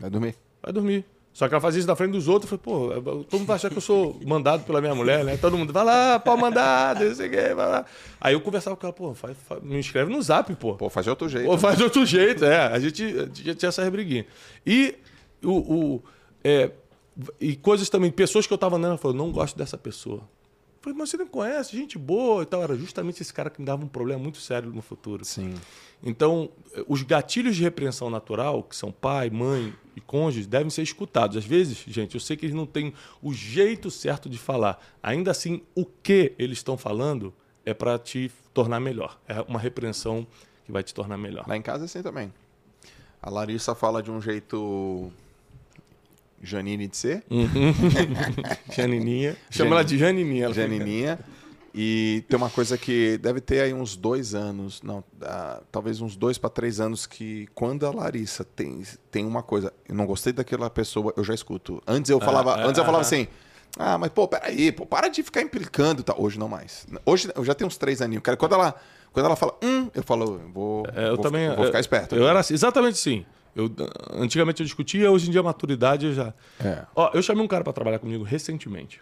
[0.00, 0.34] Vai dormir.
[0.62, 1.04] Vai dormir.
[1.32, 2.50] Só que ela fazia isso na frente dos outros.
[2.52, 5.36] Eu falei, pô, todo mundo vai achar que eu sou mandado pela minha mulher, né?
[5.36, 7.84] Todo mundo vai lá, pau mandado, não sei o quê, vai lá.
[8.20, 10.74] Aí eu conversava com ela, pô, faz- faz- me inscreve no zap, pô.
[10.76, 11.50] Pô, faz de outro jeito.
[11.50, 12.68] Ou faz de outro jeito, é.
[12.68, 14.24] A gente, a gente tinha essa briguinha.
[14.64, 14.94] E,
[15.42, 15.50] o,
[15.96, 16.02] o-
[16.44, 16.70] é,
[17.40, 20.22] e coisas também, pessoas que eu tava andando, falou, não gosto dessa pessoa.
[20.84, 22.62] Falei, mas você não conhece, gente boa e tal.
[22.62, 25.24] Era justamente esse cara que me dava um problema muito sério no futuro.
[25.24, 25.54] Sim.
[26.02, 26.50] Então,
[26.86, 31.38] os gatilhos de repreensão natural, que são pai, mãe e cônjuge, devem ser escutados.
[31.38, 34.78] Às vezes, gente, eu sei que eles não têm o jeito certo de falar.
[35.02, 37.32] Ainda assim, o que eles estão falando
[37.64, 39.18] é para te tornar melhor.
[39.26, 40.26] É uma repreensão
[40.66, 41.48] que vai te tornar melhor.
[41.48, 42.30] Lá em casa é assim também.
[43.22, 45.10] A Larissa fala de um jeito
[46.44, 47.24] Janine de ser,
[48.74, 49.36] Janininha.
[49.50, 50.44] Chama ela de Janininha.
[50.46, 51.18] ela Janininha.
[51.76, 56.14] E tem uma coisa que deve ter aí uns dois anos, não, ah, talvez uns
[56.14, 60.32] dois para três anos, que quando a Larissa tem, tem uma coisa, eu não gostei
[60.32, 61.82] daquela pessoa, eu já escuto.
[61.84, 63.06] Antes eu falava, ah, antes eu falava ah.
[63.06, 63.26] assim,
[63.76, 66.14] ah, mas pô, peraí, pô, para de ficar implicando tal.
[66.22, 66.86] Hoje não mais.
[67.04, 68.22] Hoje eu já tenho uns três aninhos.
[68.22, 68.72] Cara, quando ela,
[69.12, 71.48] quando ela fala, hum, eu falo, vou, É, eu vou, também.
[71.56, 72.14] vou ficar eu- esperto.
[72.14, 73.26] Eu era assim, exatamente assim.
[73.54, 73.70] Eu,
[74.12, 76.34] antigamente eu discutia, hoje em dia a maturidade eu já.
[76.60, 76.84] É.
[76.94, 79.00] Ó, eu chamei um cara para trabalhar comigo recentemente.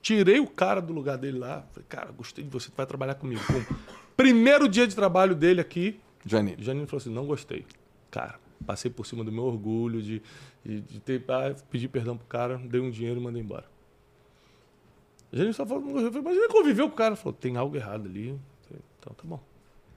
[0.00, 1.64] Tirei o cara do lugar dele lá.
[1.72, 3.40] Falei, cara, gostei de você, tu vai trabalhar comigo.
[3.46, 3.74] Pum.
[4.16, 6.56] Primeiro dia de trabalho dele aqui, Janine.
[6.62, 7.66] Janine falou assim: não gostei.
[8.10, 10.22] Cara, passei por cima do meu orgulho de,
[10.64, 11.22] de, de ter.
[11.28, 13.64] Ah, pedi perdão pro cara, dei um dinheiro e mandei embora.
[15.32, 16.08] Janine só falou: não gostei.
[16.08, 17.14] Eu falei, mas ele conviveu com o cara.
[17.16, 18.38] Falou: tem algo errado ali.
[18.98, 19.40] Então tá bom.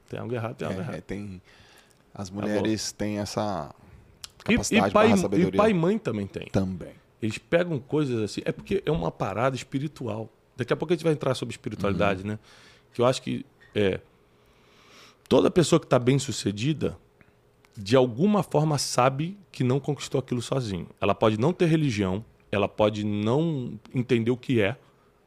[0.10, 1.02] Tem algo errado, tem algo É, errado.
[1.04, 1.42] tem,
[2.14, 3.74] as mulheres têm essa
[4.48, 5.58] E, capacidade e, pai, barra e sabedoria.
[5.58, 6.48] pai e mãe também tem.
[6.48, 6.94] também.
[7.22, 8.42] Eles pegam coisas assim.
[8.44, 10.30] É porque é uma parada espiritual.
[10.58, 12.40] Daqui a pouco a gente vai entrar sobre espiritualidade, né?
[12.94, 13.46] Que eu acho que
[13.76, 14.00] é,
[15.30, 16.98] toda pessoa que está bem sucedida,
[17.78, 20.88] de alguma forma sabe que não conquistou aquilo sozinho.
[21.00, 24.76] Ela pode não ter religião, ela pode não entender o que é,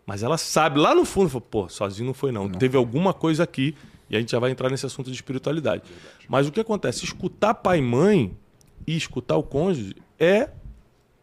[0.04, 2.48] mas ela sabe lá no fundo, pô, sozinho não foi não.
[2.50, 3.74] Teve alguma coisa aqui
[4.08, 5.82] e a gente já vai entrar nesse assunto de espiritualidade.
[6.28, 7.04] Mas o que acontece?
[7.04, 8.36] Escutar pai e mãe
[8.86, 10.50] e escutar o cônjuge é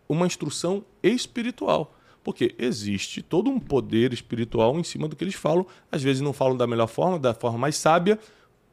[0.07, 1.95] uma instrução espiritual.
[2.23, 5.65] Porque existe todo um poder espiritual em cima do que eles falam.
[5.91, 8.19] Às vezes não falam da melhor forma, da forma mais sábia,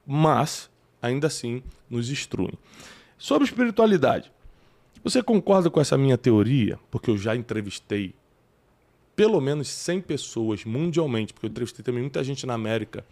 [0.06, 0.68] mas
[1.00, 2.54] ainda assim nos instruem.
[3.16, 4.30] Sobre espiritualidade,
[5.02, 6.78] você concorda com essa minha teoria?
[6.90, 8.14] Porque eu já entrevistei
[9.16, 13.04] pelo menos 100 pessoas mundialmente, porque eu entrevistei também muita gente na América,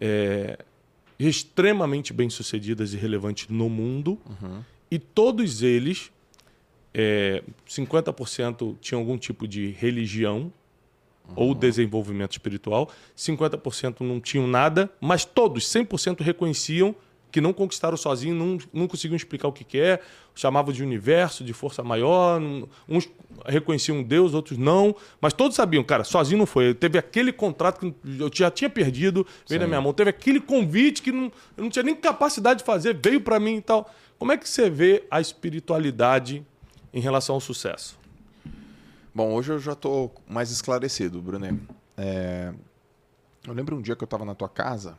[0.00, 0.58] é,
[1.18, 4.18] extremamente bem-sucedidas e relevantes no mundo,
[4.90, 6.10] e todos eles,
[6.92, 10.52] é, 50% tinham algum tipo de religião
[11.34, 16.94] ou desenvolvimento espiritual, 50% não tinham nada, mas todos, 100% reconheciam
[17.30, 20.00] que não conquistaram sozinho, não, não conseguiam explicar o que, que é,
[20.34, 22.40] chamavam de universo, de força maior,
[22.88, 23.08] uns
[23.44, 26.74] reconheciam Deus, outros não, mas todos sabiam, cara, sozinho não foi.
[26.74, 31.02] Teve aquele contrato que eu já tinha perdido, veio na minha mão, teve aquele convite
[31.02, 33.90] que não, eu não tinha nem capacidade de fazer, veio para mim e tal.
[34.18, 36.44] Como é que você vê a espiritualidade
[36.92, 37.98] em relação ao sucesso?
[39.14, 41.58] Bom, hoje eu já tô mais esclarecido, Brunet.
[41.96, 42.52] É,
[43.46, 44.96] Eu lembro um dia que eu estava na tua casa,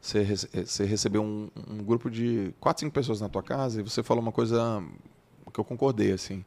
[0.00, 3.82] você, rece- você recebeu um, um grupo de quatro, cinco pessoas na tua casa e
[3.82, 4.82] você falou uma coisa
[5.52, 6.44] que eu concordei, assim.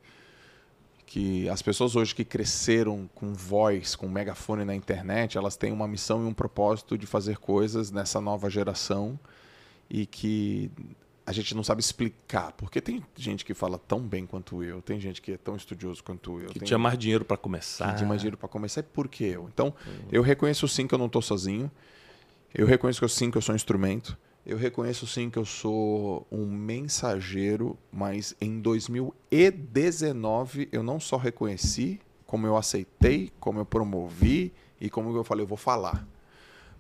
[1.06, 5.86] Que as pessoas hoje que cresceram com voz, com megafone na internet, elas têm uma
[5.88, 9.20] missão e um propósito de fazer coisas nessa nova geração
[9.90, 10.72] e que
[11.26, 12.54] a gente não sabe explicar.
[12.54, 16.02] Porque tem gente que fala tão bem quanto eu, tem gente que é tão estudioso
[16.02, 16.48] quanto eu.
[16.48, 17.90] Que tem tinha mais dinheiro para começar.
[17.92, 19.50] que tinha mais dinheiro para começar e por que eu?
[19.54, 19.74] Então,
[20.14, 21.70] eu reconheço sim que eu não estou sozinho.
[22.54, 24.18] Eu reconheço que eu, sim que eu sou um instrumento.
[24.46, 32.02] Eu reconheço sim que eu sou um mensageiro, mas em 2019 eu não só reconheci,
[32.26, 36.06] como eu aceitei, como eu promovi e como eu falei, eu vou falar.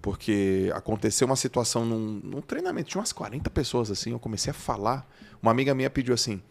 [0.01, 4.53] Porque aconteceu uma situação num, num treinamento, tinha umas 40 pessoas assim, eu comecei a
[4.53, 5.07] falar.
[5.41, 6.41] Uma amiga minha pediu assim: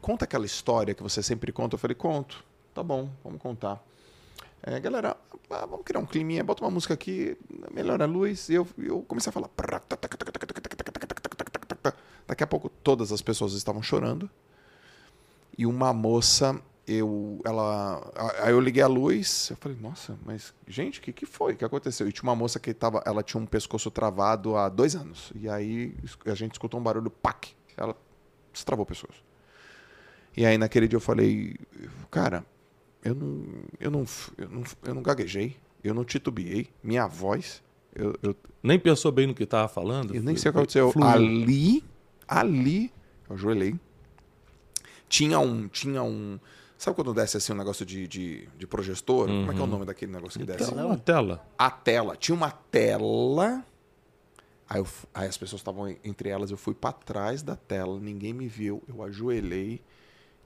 [0.00, 1.76] conta aquela história que você sempre conta.
[1.76, 2.44] Eu falei: conto,
[2.74, 3.82] tá bom, vamos contar.
[4.62, 5.16] É, galera,
[5.50, 7.36] ah, vamos criar um climinha, bota uma música aqui,
[7.72, 8.48] melhora a luz.
[8.48, 9.48] E eu, eu comecei a falar.
[12.26, 14.28] Daqui a pouco todas as pessoas estavam chorando.
[15.56, 21.00] E uma moça, eu, ela, aí eu liguei a luz, eu falei, nossa, mas gente,
[21.00, 21.54] o que, que foi?
[21.54, 22.08] O que aconteceu?
[22.08, 25.32] E tinha uma moça que tava, ela tinha um pescoço travado há dois anos.
[25.34, 25.94] E aí
[26.26, 27.96] a gente escutou um barulho, pac, ela
[28.52, 29.22] destravou o pescoço.
[30.36, 31.56] E aí naquele dia eu falei,
[32.10, 32.44] cara,
[33.04, 33.44] eu não,
[33.78, 34.04] eu não,
[34.36, 37.62] eu não, eu não gaguejei, eu não titubeei, minha voz,
[37.94, 40.14] eu, eu, Nem pensou bem no que tava falando?
[40.14, 40.92] eu nem sei o que aconteceu.
[40.92, 41.08] fluiu.
[41.08, 41.84] Ali,
[42.26, 42.92] ali,
[43.28, 43.74] eu ajoelhei.
[45.08, 46.38] Tinha um, tinha um,
[46.76, 49.26] sabe quando desce assim um negócio de, de, de projetor?
[49.26, 50.70] Como é que é o nome daquele negócio que desce?
[50.70, 51.46] Tela, uma tela.
[51.58, 52.16] a tela.
[52.16, 53.64] Tinha uma tela.
[54.68, 56.50] Aí, eu aí as pessoas estavam entre elas.
[56.50, 58.82] Eu fui para trás da tela, ninguém me viu.
[58.86, 59.80] Eu ajoelhei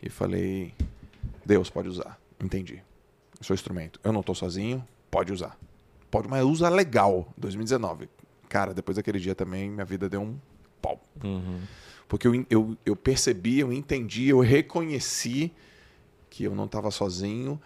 [0.00, 0.72] e falei:
[1.44, 2.21] Deus pode usar.
[2.42, 2.82] Entendi.
[3.38, 4.00] Eu sou instrumento.
[4.02, 4.84] Eu não tô sozinho.
[5.10, 5.58] Pode usar.
[6.10, 7.32] Pode, mas usa legal.
[7.36, 8.08] 2019.
[8.48, 10.36] Cara, depois daquele dia também, minha vida deu um
[10.80, 11.00] pau.
[12.08, 15.52] Porque eu, eu, eu percebi, eu entendi, eu reconheci
[16.28, 17.60] que eu não estava sozinho.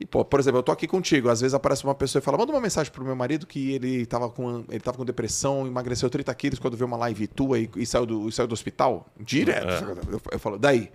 [0.00, 1.28] E, pô, por exemplo, eu tô aqui contigo.
[1.28, 4.06] Às vezes aparece uma pessoa e fala: manda uma mensagem pro meu marido que ele
[4.06, 7.70] tava com, ele tava com depressão, emagreceu 30 quilos quando viu uma live tua e,
[7.76, 9.06] e saiu, do, e saiu do hospital.
[9.20, 9.84] Direto.
[10.10, 10.90] Eu, eu falo, daí.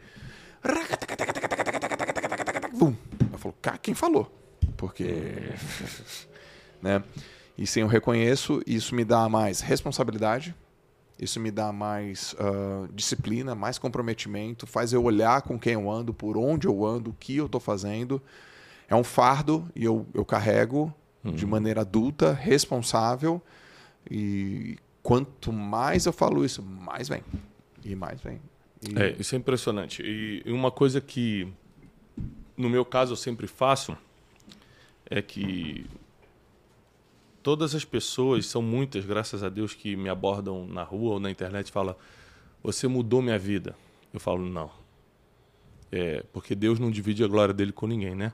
[2.73, 2.95] Vum.
[3.47, 4.31] Eu falo, cara, quem falou?
[4.75, 5.05] Porque.
[6.81, 7.03] né?
[7.57, 10.53] E sim, eu reconheço, isso me dá mais responsabilidade,
[11.19, 16.13] isso me dá mais ah, disciplina, mais comprometimento, faz eu olhar com quem eu ando,
[16.13, 18.21] por onde eu ando, o que eu estou fazendo.
[18.87, 20.93] É um fardo e eu, eu carrego
[21.23, 23.41] de maneira adulta, responsável.
[24.09, 27.21] E quanto mais eu falo isso, mais vem.
[27.83, 28.39] E mais vem.
[28.87, 30.01] E- É, isso é impressionante.
[30.03, 31.51] E uma coisa que,
[32.57, 33.95] no meu caso, eu sempre faço
[35.09, 35.85] é que
[37.41, 41.31] todas as pessoas, são muitas, graças a Deus, que me abordam na rua ou na
[41.31, 41.95] internet e falam:
[42.61, 43.75] Você mudou minha vida.
[44.13, 44.69] Eu falo: Não.
[45.89, 48.33] É, porque Deus não divide a glória dele com ninguém, né?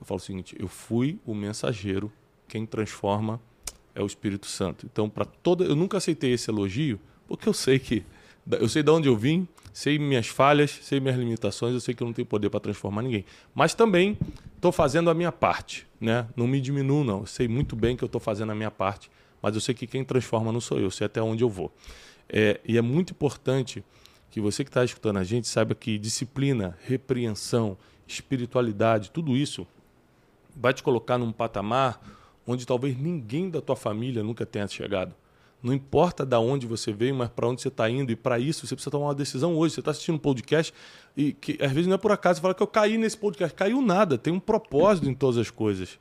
[0.00, 2.10] Eu falo o seguinte: Eu fui o mensageiro,
[2.48, 3.38] quem transforma
[3.94, 4.86] é o Espírito Santo.
[4.86, 6.98] Então, para toda, eu nunca aceitei esse elogio,
[7.28, 8.02] porque eu sei que
[8.50, 12.02] eu sei de onde eu vim, sei minhas falhas, sei minhas limitações, eu sei que
[12.02, 13.24] eu não tenho poder para transformar ninguém.
[13.52, 14.16] Mas também
[14.54, 16.28] estou fazendo a minha parte, né?
[16.36, 17.20] Não me diminuo não.
[17.22, 19.10] Eu sei muito bem que eu estou fazendo a minha parte,
[19.42, 21.74] mas eu sei que quem transforma não sou eu, eu sei até onde eu vou.
[22.28, 23.84] É, e é muito importante
[24.30, 29.66] que você que está escutando a gente saiba que disciplina, repreensão, espiritualidade, tudo isso
[30.54, 32.00] vai te colocar num patamar
[32.46, 35.16] onde talvez ninguém da tua família nunca tenha chegado.
[35.64, 38.12] Não importa da onde você veio, mas para onde você está indo.
[38.12, 39.72] E para isso você precisa tomar uma decisão hoje.
[39.72, 40.74] Você está assistindo um podcast
[41.16, 42.36] e que às vezes não é por acaso.
[42.36, 43.56] Você fala que eu caí nesse podcast.
[43.56, 44.18] Caiu nada.
[44.18, 45.98] Tem um propósito em todas as coisas.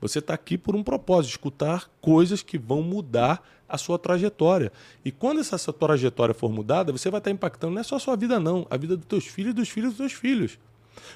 [0.00, 4.70] Você está aqui por um propósito, escutar coisas que vão mudar a sua trajetória.
[5.04, 8.00] E quando essa sua trajetória for mudada, você vai estar impactando não é só a
[8.00, 10.60] sua vida, não, a vida dos teus filhos e dos filhos dos teus filhos.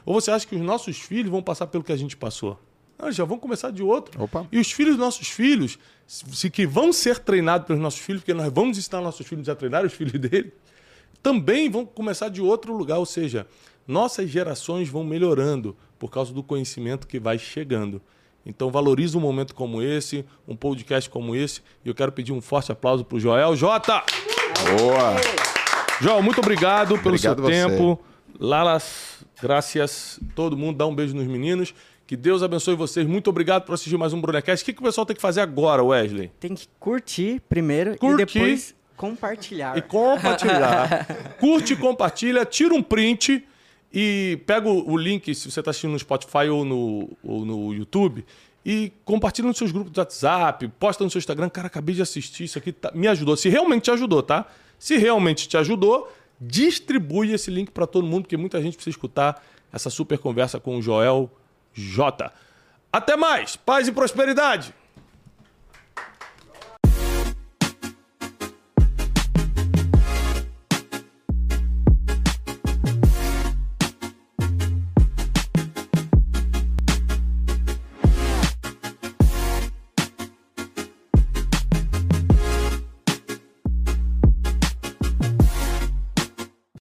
[0.05, 2.59] Ou você acha que os nossos filhos vão passar pelo que a gente passou?
[2.99, 4.23] Não, já vão começar de outro.
[4.23, 4.47] Opa.
[4.51, 8.35] E os filhos dos nossos filhos, se que vão ser treinados pelos nossos filhos, porque
[8.35, 10.53] nós vamos ensinar nossos filhos a treinar os filhos dele,
[11.23, 12.99] também vão começar de outro lugar.
[12.99, 13.47] Ou seja,
[13.87, 18.01] nossas gerações vão melhorando por causa do conhecimento que vai chegando.
[18.45, 21.61] Então valorize um momento como esse, um podcast como esse.
[21.85, 23.57] E eu quero pedir um forte aplauso para o Joel.
[23.57, 24.03] Jota!
[24.79, 25.17] Boa!
[26.01, 27.53] Joel, muito obrigado pelo Obrigado seu você.
[27.53, 28.01] tempo.
[28.39, 30.21] Lalas, graças.
[30.35, 31.75] Todo mundo dá um beijo nos meninos.
[32.07, 33.05] Que Deus abençoe vocês.
[33.05, 34.63] Muito obrigado por assistir mais um Brunecast.
[34.63, 36.31] O que, que o pessoal tem que fazer agora, Wesley?
[36.39, 38.23] Tem que curtir primeiro Curtir.
[38.23, 39.77] e depois compartilhar.
[39.77, 41.07] E compartilhar.
[41.41, 43.45] Curte, compartilha, tira um print
[43.93, 48.25] e pega o, link, se você está assistindo no Spotify ou no, ou no YouTube,
[48.65, 51.49] e compartilha nos seus grupos do WhatsApp, posta no seu Instagram.
[51.49, 53.37] Cara, acabei de assistir isso aqui, tá- me ajudou.
[53.37, 54.47] Se realmente te ajudou, tá?
[54.79, 59.45] Se realmente te ajudou, distribui esse link para todo mundo, porque muita gente precisa escutar
[59.73, 61.31] essa super conversa com o Joel
[61.77, 62.31] J.
[62.93, 64.75] Até mais, paz e prosperidade!